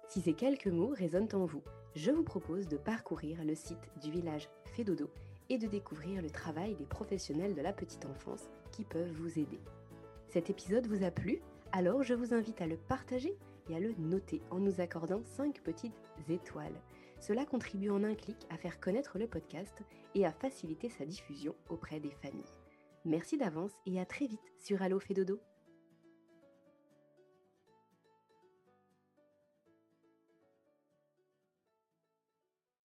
Si 0.09 0.23
ces 0.23 0.33
quelques 0.33 0.69
mots 0.69 0.95
résonnent 0.97 1.35
en 1.35 1.45
vous, 1.45 1.62
je 1.95 2.11
vous 2.11 2.25
propose 2.25 2.66
de 2.66 2.79
parcourir 2.79 3.45
le 3.45 3.55
site 3.55 3.90
du 4.01 4.11
village 4.11 4.49
Fédodo 4.64 5.11
et 5.51 5.59
de 5.59 5.66
découvrir 5.66 6.23
le 6.23 6.31
travail 6.31 6.75
des 6.75 6.87
professionnels 6.87 7.55
de 7.55 7.61
la 7.61 7.75
petite 7.75 8.07
enfance 8.07 8.49
qui 8.73 8.85
peuvent 8.85 9.12
vous 9.12 9.38
aider. 9.38 9.61
Cet 10.29 10.49
épisode 10.49 10.87
vous 10.87 11.05
a 11.05 11.11
plu? 11.11 11.43
Alors 11.71 12.03
je 12.03 12.14
vous 12.14 12.33
invite 12.33 12.62
à 12.62 12.66
le 12.66 12.79
partager 12.79 13.37
et 13.68 13.77
à 13.77 13.81
le 13.81 13.94
noter 13.99 14.40
en 14.51 14.59
nous 14.59 14.81
accordant 14.81 15.23
5 15.25 15.61
petites 15.62 15.94
étoiles. 16.29 16.81
Cela 17.20 17.44
contribue 17.44 17.90
en 17.90 18.03
un 18.03 18.14
clic 18.14 18.38
à 18.49 18.57
faire 18.57 18.81
connaître 18.81 19.18
le 19.18 19.27
podcast 19.27 19.83
et 20.14 20.25
à 20.25 20.33
faciliter 20.33 20.88
sa 20.88 21.05
diffusion 21.05 21.55
auprès 21.68 22.01
des 22.01 22.11
familles. 22.23 22.42
Merci 23.05 23.37
d'avance 23.37 23.73
et 23.87 24.01
à 24.01 24.07
très 24.07 24.27
vite 24.27 24.40
sur 24.59 24.83
Allo 24.83 25.01
Fédodo. 25.01 25.40